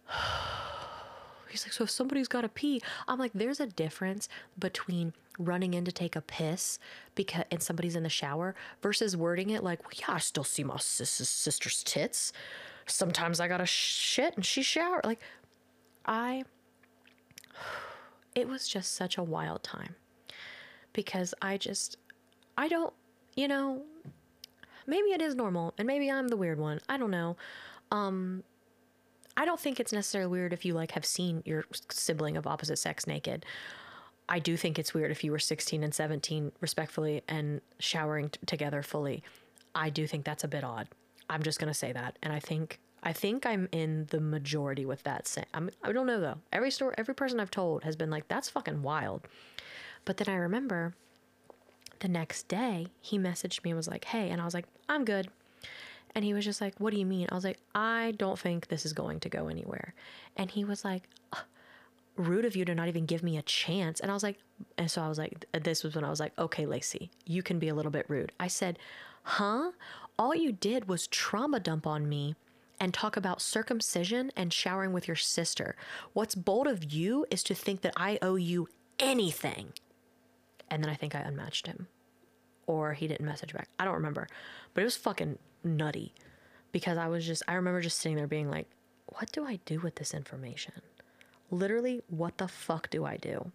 [1.48, 4.28] he's like, so if somebody's got to pee, I'm like, there's a difference
[4.58, 6.78] between running in to take a piss
[7.14, 10.64] because and somebody's in the shower versus wording it like, well, yeah, I still see
[10.64, 12.32] my sister's tits.
[12.86, 15.00] Sometimes I gotta shit and she shower.
[15.04, 15.20] Like,
[16.04, 16.44] I
[18.34, 19.94] it was just such a wild time
[20.92, 21.96] because I just,
[22.56, 22.92] I don't,
[23.36, 23.82] you know,
[24.86, 26.80] maybe it is normal and maybe I'm the weird one.
[26.88, 27.36] I don't know.
[27.90, 28.42] Um,
[29.36, 32.78] I don't think it's necessarily weird if you like have seen your sibling of opposite
[32.78, 33.46] sex naked.
[34.28, 38.38] I do think it's weird if you were 16 and 17 respectfully and showering t-
[38.46, 39.22] together fully.
[39.74, 40.88] I do think that's a bit odd.
[41.28, 42.18] I'm just going to say that.
[42.22, 45.36] And I think I think I'm in the majority with that.
[45.52, 46.38] I'm, I don't know though.
[46.52, 49.22] Every story, every person I've told has been like, "That's fucking wild."
[50.04, 50.94] But then I remember
[52.00, 55.04] the next day he messaged me and was like, "Hey," and I was like, "I'm
[55.04, 55.28] good."
[56.14, 58.68] And he was just like, "What do you mean?" I was like, "I don't think
[58.68, 59.94] this is going to go anywhere."
[60.36, 61.08] And he was like,
[62.16, 64.38] "Rude of you to not even give me a chance." And I was like,
[64.78, 67.58] and so I was like, this was when I was like, "Okay, Lacie, you can
[67.58, 68.78] be a little bit rude." I said,
[69.24, 69.72] "Huh?
[70.18, 72.36] All you did was trauma dump on me."
[72.82, 75.76] And talk about circumcision and showering with your sister.
[76.14, 78.68] What's bold of you is to think that I owe you
[78.98, 79.72] anything.
[80.68, 81.86] And then I think I unmatched him.
[82.66, 83.68] Or he didn't message back.
[83.78, 84.26] I don't remember.
[84.74, 86.12] But it was fucking nutty
[86.72, 88.66] because I was just, I remember just sitting there being like,
[89.06, 90.74] what do I do with this information?
[91.52, 93.52] Literally, what the fuck do I do?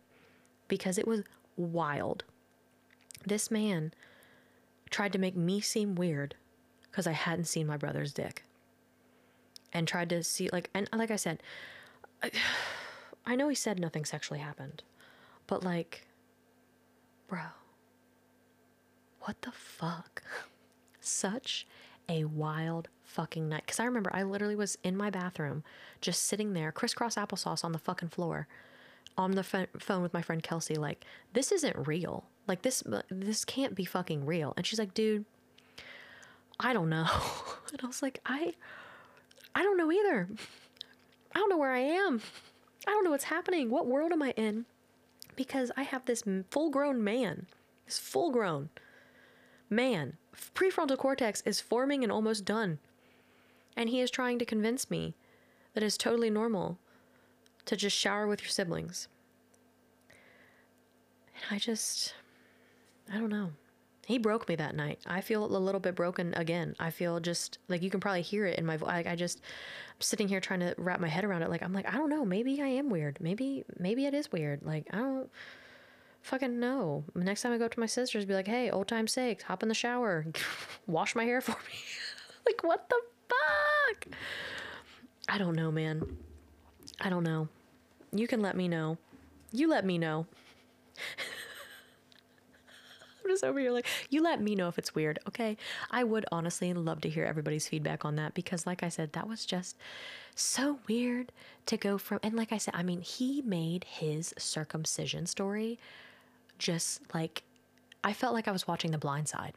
[0.70, 1.24] Because it was
[1.58, 2.24] wild.
[3.26, 3.94] This man
[4.90, 6.36] tried to make me seem weird
[6.90, 8.46] because I hadn't seen my brother's dick
[9.74, 11.42] and tried to see like and like I said,
[12.24, 12.32] I,
[13.26, 14.84] I know he said nothing sexually happened,
[15.48, 16.08] but like,
[17.28, 17.42] bro,
[19.22, 20.24] what the fuck?
[21.02, 21.68] Such
[22.10, 23.64] a wild fucking night.
[23.66, 25.64] Because I remember I literally was in my bathroom,
[26.02, 28.48] just sitting there, crisscross applesauce on the fucking floor,
[29.18, 30.76] on the phone with my friend Kelsey.
[30.76, 31.04] Like,
[31.34, 32.26] this isn't real.
[32.48, 34.54] Like this, this can't be fucking real.
[34.56, 35.26] And she's like, dude,
[36.60, 37.08] I don't know.
[37.70, 38.54] And I was like, I
[39.58, 40.30] I don't know either.
[41.34, 42.22] I don't know where I am.
[42.86, 43.72] I don't know what's happening.
[43.72, 44.66] What world am I in?
[45.36, 47.48] Because I have this full grown man,
[47.88, 48.70] this full grown
[49.68, 50.18] man.
[50.54, 52.78] Prefrontal cortex is forming and almost done.
[53.76, 55.16] And he is trying to convince me
[55.74, 56.78] that it's totally normal
[57.66, 59.08] to just shower with your siblings.
[61.34, 62.14] And I just,
[63.12, 63.54] I don't know
[64.08, 65.00] he broke me that night.
[65.06, 66.78] I feel a little bit broken again.
[66.80, 69.06] I feel just like you can probably hear it in my voice.
[69.06, 69.42] I, just
[69.90, 71.50] I'm sitting here trying to wrap my head around it.
[71.50, 72.24] Like I'm like I don't know.
[72.24, 73.18] Maybe I am weird.
[73.20, 74.64] Maybe maybe it is weird.
[74.64, 75.30] Like I don't
[76.22, 77.04] fucking know.
[77.16, 79.62] Next time I go up to my sisters, be like, hey, old time's sake, hop
[79.62, 80.26] in the shower,
[80.88, 81.78] wash my hair for me.
[82.46, 84.08] like what the fuck?
[85.28, 86.16] I don't know, man.
[87.02, 87.50] I don't know.
[88.14, 88.98] You can let me know.
[89.52, 90.28] You let me know.
[93.28, 95.58] Just over here like, you let me know if it's weird, okay?
[95.92, 99.28] I would honestly love to hear everybody's feedback on that because, like I said, that
[99.28, 99.78] was just
[100.36, 101.32] so weird
[101.66, 102.20] to go from.
[102.24, 105.80] And like I said, I mean, he made his circumcision story
[106.58, 107.44] just like
[108.04, 109.54] I felt like I was watching The Blind Side.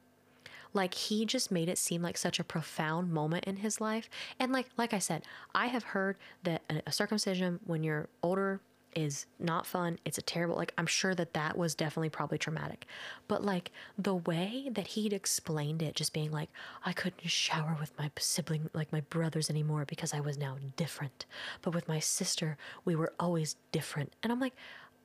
[0.72, 4.08] Like he just made it seem like such a profound moment in his life.
[4.38, 5.22] And like like I said,
[5.54, 8.60] I have heard that a circumcision when you're older
[8.94, 9.98] is not fun.
[10.04, 12.86] It's a terrible like I'm sure that that was definitely probably traumatic.
[13.28, 16.50] But like the way that he'd explained it just being like
[16.84, 21.26] I couldn't shower with my sibling like my brothers anymore because I was now different.
[21.62, 24.12] But with my sister, we were always different.
[24.22, 24.54] And I'm like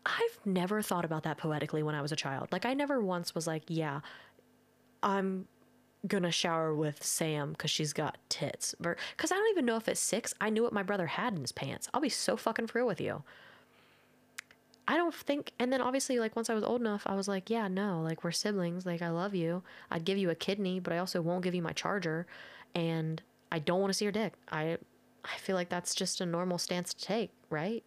[0.05, 2.49] I've never thought about that poetically when I was a child.
[2.51, 4.01] Like I never once was like, yeah,
[5.01, 5.47] I'm
[6.07, 8.75] gonna shower with Sam because she's got tits.
[8.79, 11.41] Because I don't even know if at six I knew what my brother had in
[11.41, 11.89] his pants.
[11.93, 13.23] I'll be so fucking real with you.
[14.87, 17.49] I don't think, and then obviously, like once I was old enough, I was like,
[17.49, 18.85] yeah, no, like we're siblings.
[18.85, 19.63] Like I love you.
[19.89, 22.27] I'd give you a kidney, but I also won't give you my charger,
[22.75, 23.21] and
[23.51, 24.33] I don't want to see your dick.
[24.51, 24.77] I,
[25.23, 27.83] I feel like that's just a normal stance to take, right?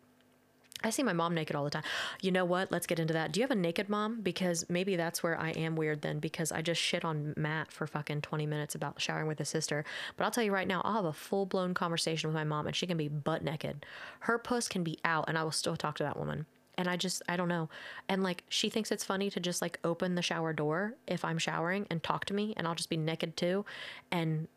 [0.83, 1.83] I see my mom naked all the time.
[2.21, 2.71] You know what?
[2.71, 3.33] Let's get into that.
[3.33, 4.21] Do you have a naked mom?
[4.21, 7.87] Because maybe that's where I am weird then, because I just shit on Matt for
[7.87, 9.85] fucking 20 minutes about showering with his sister.
[10.17, 12.69] But I'll tell you right now, I'll have a full blown conversation with my mom
[12.69, 13.85] and she can be butt naked.
[14.21, 16.47] Her puss can be out and I will still talk to that woman.
[16.79, 17.69] And I just, I don't know.
[18.09, 21.37] And like, she thinks it's funny to just like open the shower door if I'm
[21.37, 23.67] showering and talk to me and I'll just be naked too.
[24.11, 24.49] And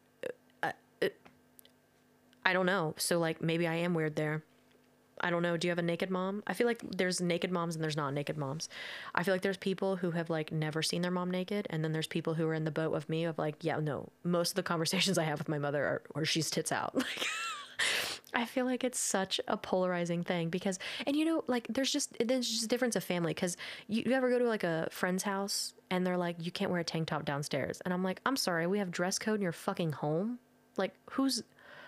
[0.63, 1.09] uh, uh,
[2.45, 2.93] I don't know.
[2.97, 4.43] So like, maybe I am weird there.
[5.21, 5.55] I don't know.
[5.55, 6.43] Do you have a naked mom?
[6.47, 8.69] I feel like there's naked moms and there's not naked moms.
[9.13, 11.91] I feel like there's people who have like never seen their mom naked, and then
[11.91, 14.09] there's people who are in the boat of me of like, yeah, no.
[14.23, 16.95] Most of the conversations I have with my mother are, or she's tits out.
[17.01, 17.27] Like,
[18.33, 22.15] I feel like it's such a polarizing thing because, and you know, like there's just
[22.25, 23.57] there's just a difference of family because
[23.87, 26.79] you, you ever go to like a friend's house and they're like, you can't wear
[26.79, 29.51] a tank top downstairs, and I'm like, I'm sorry, we have dress code in your
[29.51, 30.39] fucking home.
[30.77, 31.43] Like, who's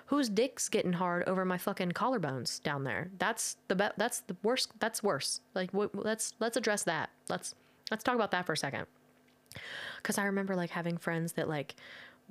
[0.07, 3.09] whose dick's getting hard over my fucking collarbones down there?
[3.17, 4.71] That's the be- that's the worst.
[4.79, 5.39] That's worse.
[5.55, 7.09] Like let's let's address that.
[7.29, 7.55] Let's
[7.89, 8.85] let's talk about that for a second.
[10.03, 11.75] Cuz I remember like having friends that like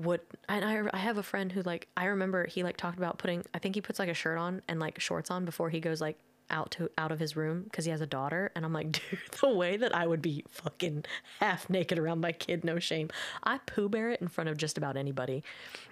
[0.03, 3.19] would and I I have a friend who like I remember he like talked about
[3.19, 5.81] putting I think he puts like a shirt on and like shorts on before he
[5.81, 6.19] goes like
[6.51, 9.19] out to out of his room because he has a daughter and i'm like dude
[9.41, 11.03] the way that i would be fucking
[11.41, 13.09] half naked around my kid no shame
[13.45, 15.43] i poo bear it in front of just about anybody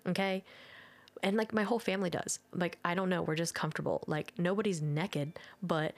[0.06, 0.44] okay
[1.22, 2.38] and like my whole family does.
[2.54, 4.02] Like I don't know, we're just comfortable.
[4.06, 5.94] Like nobody's naked, but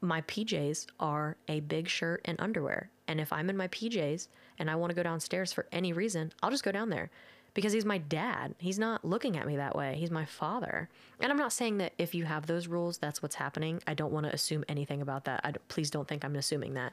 [0.00, 2.90] my PJs are a big shirt and underwear.
[3.06, 6.32] And if I'm in my PJs and I want to go downstairs for any reason,
[6.42, 7.10] I'll just go down there
[7.54, 8.54] because he's my dad.
[8.58, 9.96] He's not looking at me that way.
[9.98, 10.88] He's my father.
[11.20, 13.80] And I'm not saying that if you have those rules, that's what's happening.
[13.86, 15.40] I don't want to assume anything about that.
[15.44, 16.92] I please don't think I'm assuming that.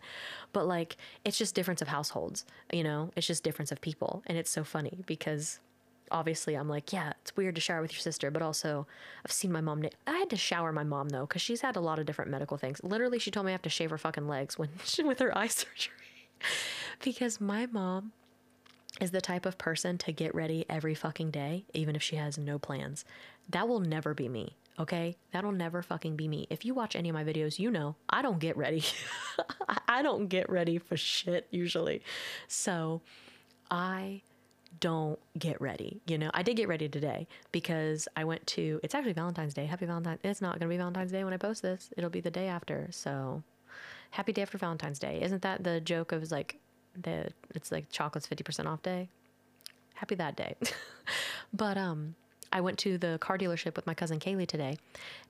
[0.54, 3.12] But like, it's just difference of households, you know?
[3.16, 4.22] It's just difference of people.
[4.28, 5.60] And it's so funny because
[6.12, 8.86] obviously I'm like, yeah, it's weird to shower with your sister, but also
[9.26, 9.84] I've seen my mom.
[10.06, 12.58] I had to shower my mom though, because she's had a lot of different medical
[12.58, 12.82] things.
[12.84, 14.70] Literally, she told me I have to shave her fucking legs when
[15.06, 15.96] with her eye surgery,
[17.02, 18.12] because my mom
[19.02, 22.38] is the type of person to get ready every fucking day, even if she has
[22.38, 23.04] no plans.
[23.50, 24.56] That will never be me.
[24.80, 26.48] Okay, that'll never fucking be me.
[26.50, 28.84] If you watch any of my videos, you know I don't get ready.
[29.88, 32.02] I don't get ready for shit usually.
[32.48, 33.02] So
[33.70, 34.22] I
[34.80, 36.02] don't get ready.
[36.08, 39.66] You know, I did get ready today because I went to, it's actually Valentine's Day.
[39.66, 40.20] Happy Valentine's.
[40.24, 41.90] It's not going to be Valentine's Day when I post this.
[41.98, 42.88] It'll be the day after.
[42.92, 43.44] So
[44.12, 45.22] happy day after Valentine's Day.
[45.22, 46.60] Isn't that the joke of like,
[47.00, 49.10] the, it's like chocolate's 50% off day?
[49.96, 50.56] Happy that day.
[51.54, 52.16] but, um,
[52.54, 54.78] I went to the car dealership with my cousin Kaylee today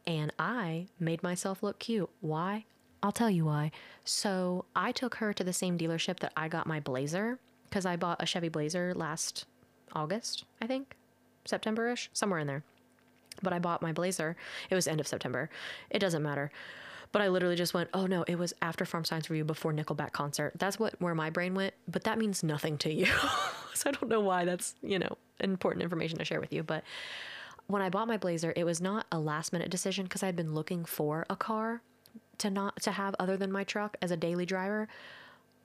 [0.08, 2.10] and I made myself look cute.
[2.20, 2.66] Why?
[3.04, 3.72] I'll tell you why.
[4.06, 7.38] So I took her to the same dealership that I got my blazer
[7.72, 9.46] because I bought a Chevy Blazer last
[9.94, 10.96] August, I think,
[11.46, 12.64] September ish, somewhere in there.
[13.42, 14.36] But I bought my Blazer.
[14.70, 15.50] It was end of September.
[15.90, 16.52] It doesn't matter.
[17.12, 20.14] But I literally just went, oh no, it was after Farm Science Review before Nickelback
[20.14, 20.54] concert.
[20.58, 21.74] That's what where my brain went.
[21.88, 23.06] But that means nothing to you.
[23.74, 26.64] so I don't know why that's you know important information to share with you.
[26.64, 26.84] But
[27.68, 30.54] when I bought my Blazer, it was not a last minute decision because I'd been
[30.54, 31.82] looking for a car
[32.40, 34.88] to not to have other than my truck as a daily driver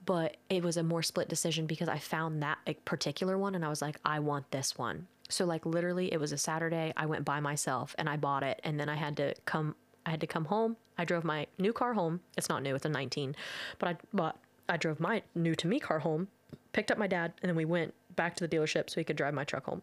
[0.07, 3.69] but it was a more split decision because I found that particular one and I
[3.69, 5.09] was like, I want this one.
[5.29, 8.61] So like literally it was a Saturday, I went by myself and I bought it
[8.63, 9.75] and then I had to come
[10.07, 10.77] I had to come home.
[10.97, 12.21] I drove my new car home.
[12.39, 13.35] It's not new, it's a 19.
[13.79, 14.37] But I but
[14.69, 16.29] I drove my new to me car home,
[16.73, 19.17] picked up my dad, and then we went back to the dealership so he could
[19.17, 19.83] drive my truck home.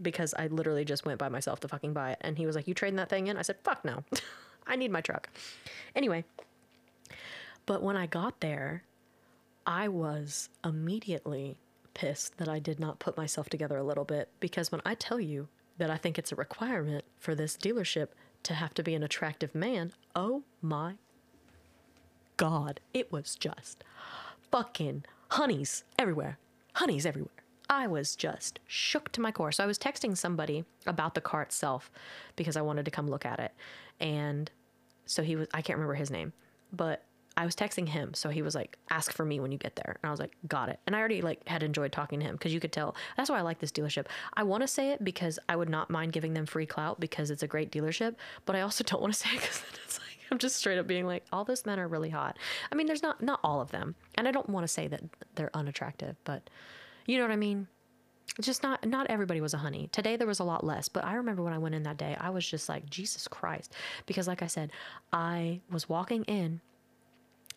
[0.00, 2.18] because I literally just went by myself to fucking buy it.
[2.20, 3.36] And he was like, You trading that thing in?
[3.36, 4.04] I said, Fuck no.
[4.66, 5.28] I need my truck.
[5.94, 6.24] Anyway,
[7.66, 8.82] but when I got there,
[9.66, 11.58] I was immediately
[11.94, 15.20] pissed that I did not put myself together a little bit because when I tell
[15.20, 18.08] you that I think it's a requirement for this dealership
[18.42, 20.94] to have to be an attractive man, oh my
[22.36, 23.84] God, it was just
[24.50, 26.38] fucking honeys everywhere.
[26.74, 27.32] Honeys everywhere.
[27.68, 29.52] I was just shook to my core.
[29.52, 31.90] So I was texting somebody about the car itself
[32.36, 33.52] because I wanted to come look at it.
[34.00, 34.50] And
[35.04, 36.32] so he was, I can't remember his name,
[36.72, 37.02] but
[37.38, 38.14] I was texting him.
[38.14, 39.96] So he was like, ask for me when you get there.
[40.02, 40.80] And I was like, got it.
[40.88, 43.38] And I already like had enjoyed talking to him because you could tell that's why
[43.38, 44.06] I like this dealership.
[44.34, 47.30] I want to say it because I would not mind giving them free clout because
[47.30, 50.18] it's a great dealership, but I also don't want to say it because it's like,
[50.32, 52.36] I'm just straight up being like, all those men are really hot.
[52.72, 53.94] I mean, there's not, not all of them.
[54.16, 55.02] And I don't want to say that
[55.36, 56.50] they're unattractive, but
[57.06, 57.68] you know what I mean?
[58.40, 59.88] just not not everybody was a honey.
[59.90, 62.16] Today there was a lot less, but I remember when I went in that day,
[62.20, 63.72] I was just like Jesus Christ,
[64.06, 64.70] because like I said,
[65.12, 66.60] I was walking in,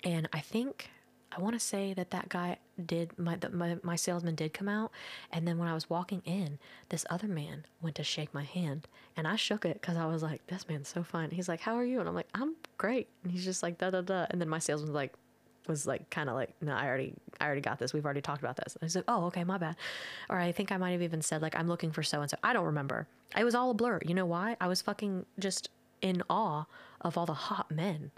[0.04, 0.90] and I think
[1.32, 4.68] I want to say that that guy did my, the, my my salesman did come
[4.68, 4.92] out,
[5.32, 6.60] and then when I was walking in,
[6.90, 10.24] this other man went to shake my hand, and I shook it because I was
[10.24, 11.32] like, this man's so fine.
[11.32, 12.00] He's like, how are you?
[12.00, 13.08] And I'm like, I'm great.
[13.24, 15.14] And he's just like da da da, and then my salesman's like,
[15.68, 17.94] was like kind of like no i already i already got this.
[17.94, 18.76] We've already talked about this.
[18.76, 19.76] And i said oh okay my bad.
[20.30, 22.38] Or i think i might have even said like i'm looking for so and so
[22.44, 23.08] i don't remember.
[23.38, 24.00] It was all a blur.
[24.04, 24.58] You know why?
[24.60, 25.70] I was fucking just
[26.02, 26.66] in awe
[27.02, 28.12] of all the hot men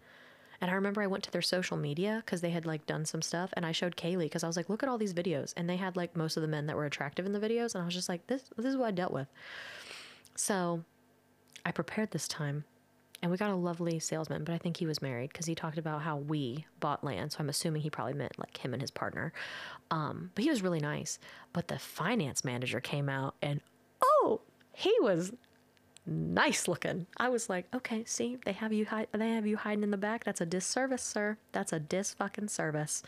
[0.64, 3.22] and i remember i went to their social media because they had like done some
[3.22, 5.70] stuff and i showed kaylee because i was like look at all these videos and
[5.70, 7.86] they had like most of the men that were attractive in the videos and i
[7.86, 9.28] was just like this this is what i dealt with
[10.36, 10.84] so
[11.66, 12.64] i prepared this time
[13.22, 15.78] and we got a lovely salesman, but I think he was married because he talked
[15.78, 17.32] about how we bought land.
[17.32, 19.32] So I'm assuming he probably meant like him and his partner.
[19.92, 21.20] Um, but he was really nice.
[21.54, 23.62] But the finance manager came out and
[24.04, 24.42] oh,
[24.74, 25.32] he was
[26.06, 27.08] nice looking.
[27.18, 29.98] I was like, okay, see, they have you hide, they have you hiding in the
[29.98, 30.24] back.
[30.24, 31.38] That's a disservice, sir.
[31.52, 33.04] That's a dis fucking service.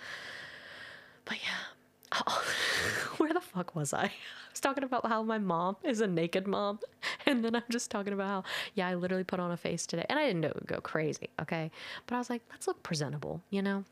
[1.26, 1.76] But yeah,
[2.28, 2.44] oh,
[3.18, 4.04] where the fuck was I?
[4.04, 4.12] I
[4.52, 6.80] was talking about how my mom is a naked mom.
[7.26, 8.44] And then I'm just talking about how,
[8.76, 10.06] yeah, I literally put on a face today.
[10.10, 11.72] And I didn't know it would go crazy, okay?
[12.06, 13.84] But I was like, let's look presentable, you know?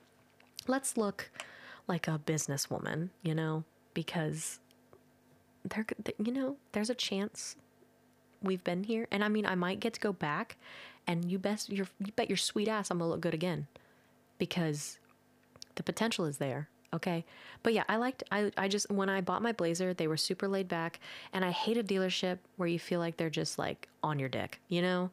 [0.67, 1.31] Let's look
[1.87, 3.63] like a businesswoman, you know?
[3.93, 4.59] Because
[5.65, 5.85] there,
[6.23, 7.55] you know, there's a chance
[8.43, 9.07] we've been here.
[9.11, 10.57] And I mean, I might get to go back
[11.07, 13.67] and you best, you bet your sweet ass I'm gonna look good again
[14.37, 14.99] because
[15.75, 17.25] the potential is there Okay.
[17.63, 20.47] But yeah, I liked, I, I just, when I bought my Blazer, they were super
[20.47, 20.99] laid back.
[21.33, 24.59] And I hate a dealership where you feel like they're just like on your dick,
[24.69, 25.09] you know?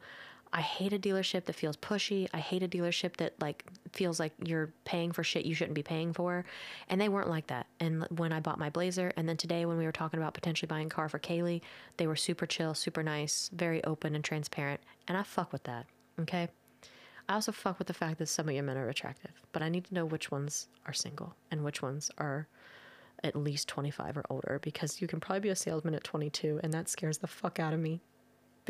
[0.53, 2.27] I hate a dealership that feels pushy.
[2.33, 3.63] I hate a dealership that like
[3.93, 6.43] feels like you're paying for shit you shouldn't be paying for.
[6.89, 7.67] And they weren't like that.
[7.79, 10.67] And when I bought my Blazer, and then today when we were talking about potentially
[10.67, 11.61] buying a car for Kaylee,
[11.97, 14.81] they were super chill, super nice, very open and transparent.
[15.07, 15.85] And I fuck with that.
[16.19, 16.49] Okay.
[17.29, 19.69] I also fuck with the fact that some of your men are attractive, but I
[19.69, 22.47] need to know which ones are single and which ones are
[23.23, 26.73] at least 25 or older because you can probably be a salesman at 22 and
[26.73, 28.01] that scares the fuck out of me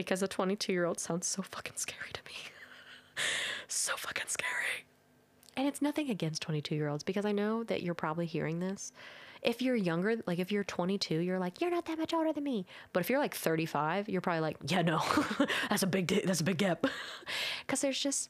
[0.01, 2.35] because a 22 year old sounds so fucking scary to me.
[3.67, 4.85] so fucking scary.
[5.57, 8.91] And it's nothing against 22 year olds because I know that you're probably hearing this.
[9.41, 12.43] If you're younger, like if you're 22, you're like, you're not that much older than
[12.43, 12.65] me.
[12.93, 15.01] But if you're like 35, you're probably like, yeah, no,
[15.69, 16.85] that's a big, that's a big gap.
[17.65, 18.29] Because there's just,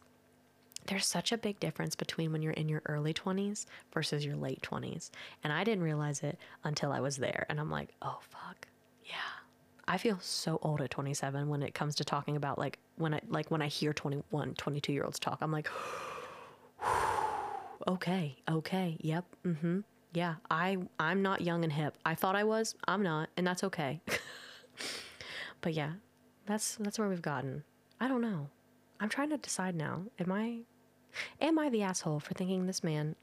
[0.87, 4.61] there's such a big difference between when you're in your early 20s versus your late
[4.61, 5.09] 20s.
[5.43, 7.45] And I didn't realize it until I was there.
[7.49, 8.67] And I'm like, oh, fuck.
[9.03, 9.40] Yeah.
[9.87, 13.21] I feel so old at 27 when it comes to talking about like when I
[13.27, 15.69] like when I hear 21, 22 year olds talk, I'm like,
[17.87, 19.79] okay, okay, yep, mm-hmm,
[20.13, 20.35] yeah.
[20.49, 21.97] I I'm not young and hip.
[22.05, 22.75] I thought I was.
[22.87, 24.01] I'm not, and that's okay.
[25.61, 25.93] but yeah,
[26.45, 27.63] that's that's where we've gotten.
[27.99, 28.49] I don't know.
[28.99, 30.03] I'm trying to decide now.
[30.19, 30.59] Am I
[31.39, 33.15] Am I the asshole for thinking this man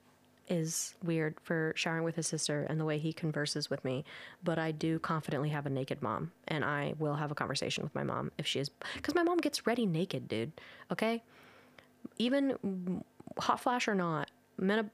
[0.48, 4.04] is weird for showering with his sister and the way he converses with me,
[4.42, 7.94] but I do confidently have a naked mom, and I will have a conversation with
[7.94, 10.52] my mom if she is, because my mom gets ready naked, dude.
[10.92, 11.22] Okay,
[12.18, 13.02] even
[13.38, 14.30] hot flash or not,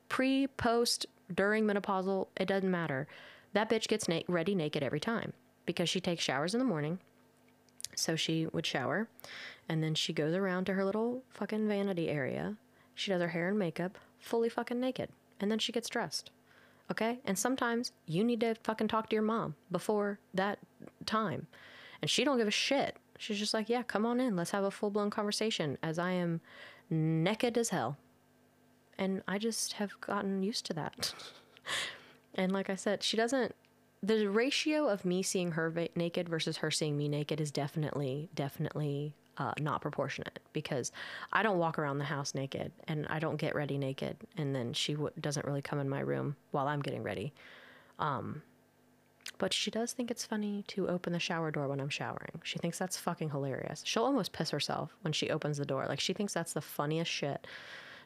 [0.09, 3.07] pre, post, during menopausal, it doesn't matter.
[3.53, 5.33] That bitch gets na- ready naked every time
[5.67, 6.99] because she takes showers in the morning.
[7.97, 9.09] So she would shower,
[9.69, 12.57] and then she goes around to her little fucking vanity area
[12.95, 15.11] she does her hair and makeup fully fucking naked.
[15.41, 16.31] And then she gets dressed.
[16.91, 17.19] Okay?
[17.25, 20.59] And sometimes you need to fucking talk to your mom before that
[21.07, 21.47] time.
[22.03, 22.97] And she don't give a shit.
[23.19, 24.37] She's just like, yeah, come on in.
[24.37, 26.41] Let's have a full blown conversation as I am
[26.91, 27.97] naked as hell.
[28.99, 31.15] And I just have gotten used to that.
[32.35, 33.55] and like I said, she doesn't
[34.05, 38.29] the ratio of me seeing her va- naked versus her seeing me naked is definitely,
[38.35, 40.93] definitely uh, not proportionate because
[41.33, 44.73] I don't walk around the house naked and I don't get ready naked, and then
[44.73, 47.33] she w- doesn't really come in my room while I'm getting ready.
[47.99, 48.43] Um,
[49.39, 52.41] but she does think it's funny to open the shower door when I'm showering.
[52.45, 53.83] She thinks that's fucking hilarious.
[53.85, 55.87] She'll almost piss herself when she opens the door.
[55.89, 57.47] Like she thinks that's the funniest shit.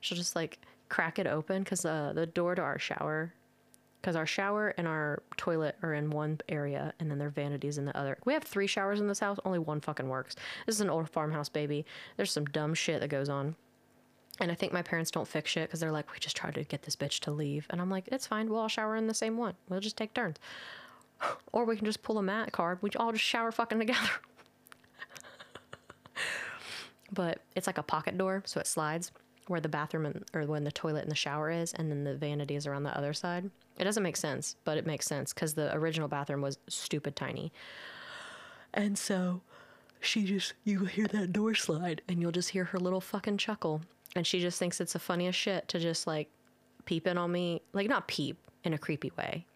[0.00, 3.32] She'll just like crack it open because uh, the door to our shower,
[4.00, 7.84] because our shower and our toilet are in one area and then their vanities in
[7.84, 8.16] the other.
[8.24, 9.38] We have three showers in this house.
[9.44, 10.36] Only one fucking works.
[10.66, 11.84] This is an old farmhouse, baby.
[12.16, 13.56] There's some dumb shit that goes on.
[14.40, 16.64] And I think my parents don't fix shit because they're like, we just tried to
[16.64, 17.66] get this bitch to leave.
[17.70, 18.48] And I'm like, it's fine.
[18.48, 19.54] We'll all shower in the same one.
[19.68, 20.36] We'll just take turns.
[21.50, 22.78] Or we can just pull a Matt card.
[22.80, 23.98] We all just shower fucking together.
[27.12, 29.10] but it's like a pocket door, so it slides
[29.48, 32.14] where the bathroom and, or when the toilet and the shower is, and then the
[32.14, 33.50] vanities are on the other side.
[33.78, 37.52] It doesn't make sense, but it makes sense because the original bathroom was stupid tiny.
[38.74, 39.40] And so
[40.00, 43.80] she just, you hear that door slide and you'll just hear her little fucking chuckle.
[44.16, 46.28] And she just thinks it's the funniest shit to just like
[46.84, 47.62] peep in on me.
[47.72, 49.46] Like, not peep in a creepy way,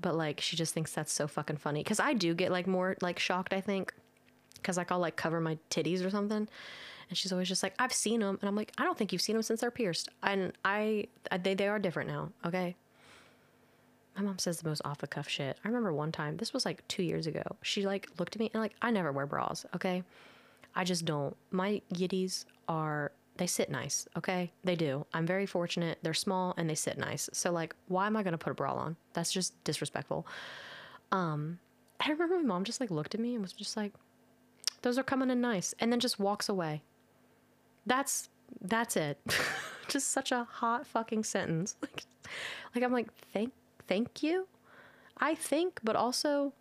[0.00, 1.82] but like she just thinks that's so fucking funny.
[1.82, 3.92] Cause I do get like more like shocked, I think.
[4.62, 6.48] Cause like I'll like cover my titties or something.
[7.08, 8.38] And she's always just like, I've seen them.
[8.40, 10.08] And I'm like, I don't think you've seen them since they're pierced.
[10.22, 12.30] And I, I they, they are different now.
[12.46, 12.76] Okay.
[14.16, 15.58] My mom says the most off the cuff shit.
[15.64, 17.42] I remember one time, this was like two years ago.
[17.62, 19.64] She like looked at me and like, I never wear bras.
[19.74, 20.02] Okay.
[20.74, 21.36] I just don't.
[21.50, 24.06] My yitties are, they sit nice.
[24.16, 24.52] Okay.
[24.64, 25.06] They do.
[25.14, 25.98] I'm very fortunate.
[26.02, 27.30] They're small and they sit nice.
[27.32, 28.96] So like, why am I to put a bra on?
[29.14, 30.26] That's just disrespectful.
[31.10, 31.58] Um,
[32.00, 33.92] I remember my mom just like looked at me and was just like,
[34.82, 35.74] those are coming in nice.
[35.78, 36.82] And then just walks away.
[37.86, 38.28] That's,
[38.60, 39.18] that's it.
[39.88, 41.76] just such a hot fucking sentence.
[41.82, 42.04] Like,
[42.74, 43.52] like I'm like, thank,
[43.86, 44.46] thank you.
[45.18, 46.52] I think, but also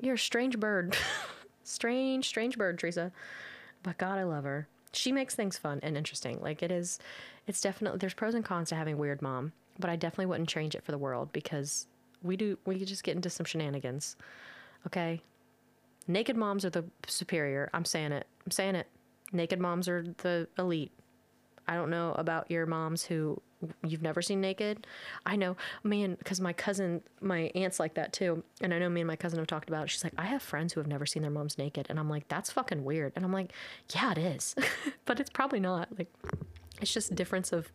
[0.00, 0.96] you're a strange bird.
[1.64, 3.12] strange, strange bird, Teresa.
[3.82, 4.66] But God, I love her.
[4.92, 6.40] She makes things fun and interesting.
[6.40, 6.98] Like it is,
[7.46, 10.74] it's definitely, there's pros and cons to having weird mom, but I definitely wouldn't change
[10.74, 11.86] it for the world because
[12.22, 14.16] we do, we just get into some shenanigans.
[14.86, 15.22] Okay.
[16.06, 17.68] Naked moms are the superior.
[17.74, 18.26] I'm saying it.
[18.46, 18.86] I'm saying it.
[19.30, 20.92] Naked moms are the elite.
[21.66, 23.40] I don't know about your moms who
[23.84, 24.86] you've never seen naked.
[25.26, 28.42] I know, man, because my cousin, my aunt's like that too.
[28.60, 29.90] And I know me and my cousin have talked about it.
[29.90, 31.86] She's like, I have friends who have never seen their moms naked.
[31.88, 33.12] And I'm like, that's fucking weird.
[33.16, 33.52] And I'm like,
[33.94, 34.54] yeah, it is.
[35.04, 35.88] but it's probably not.
[35.98, 36.12] Like,
[36.80, 37.72] it's just difference of,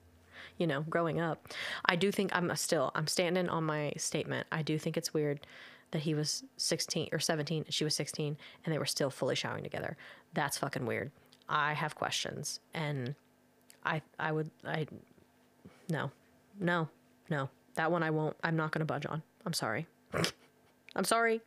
[0.58, 1.48] you know, growing up.
[1.86, 4.48] I do think I'm still, I'm standing on my statement.
[4.52, 5.46] I do think it's weird
[5.92, 8.36] that he was 16 or 17, and she was 16,
[8.66, 9.96] and they were still fully showering together.
[10.34, 11.12] That's fucking weird.
[11.48, 12.60] I have questions.
[12.74, 13.16] And
[13.86, 14.88] I, I would, I,
[15.90, 16.12] no,
[16.60, 16.90] no,
[17.30, 17.50] no.
[17.76, 19.24] That one I won't, I'm not going to budge on.
[19.46, 19.88] I'm sorry.
[20.96, 21.42] I'm sorry.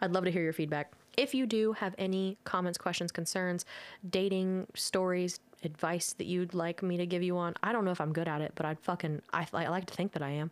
[0.00, 0.92] I'd love to hear your feedback.
[1.16, 3.64] If you do have any comments, questions, concerns,
[4.08, 8.00] dating stories, advice that you'd like me to give you on, I don't know if
[8.00, 10.50] I'm good at it, but I'd fucking, I, I like to think that I am.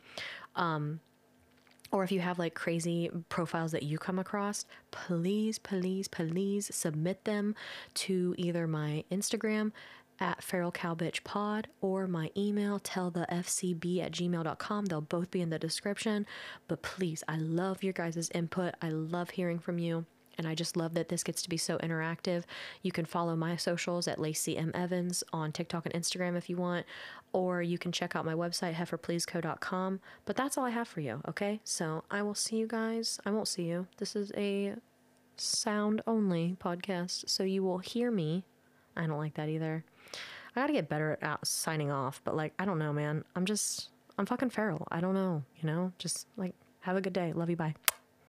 [0.56, 1.00] Um,
[1.92, 7.24] or if you have like crazy profiles that you come across, please, please, please submit
[7.24, 7.54] them
[7.94, 9.70] to either my Instagram
[10.20, 15.30] at feral cow bitch pod or my email tell the fcb at gmail.com they'll both
[15.30, 16.26] be in the description
[16.68, 20.06] but please i love your guys' input i love hearing from you
[20.38, 22.44] and I just love that this gets to be so interactive.
[22.82, 24.70] You can follow my socials at Lacie M.
[24.74, 26.86] Evans on TikTok and Instagram if you want,
[27.32, 30.00] or you can check out my website, heiferpleaseco.com.
[30.24, 31.60] But that's all I have for you, okay?
[31.64, 33.20] So I will see you guys.
[33.24, 33.86] I won't see you.
[33.98, 34.74] This is a
[35.36, 38.44] sound only podcast, so you will hear me.
[38.96, 39.84] I don't like that either.
[40.56, 43.24] I gotta get better at signing off, but like, I don't know, man.
[43.34, 43.88] I'm just,
[44.18, 44.86] I'm fucking feral.
[44.90, 45.92] I don't know, you know?
[45.98, 47.32] Just like, have a good day.
[47.32, 47.56] Love you.
[47.56, 47.74] Bye.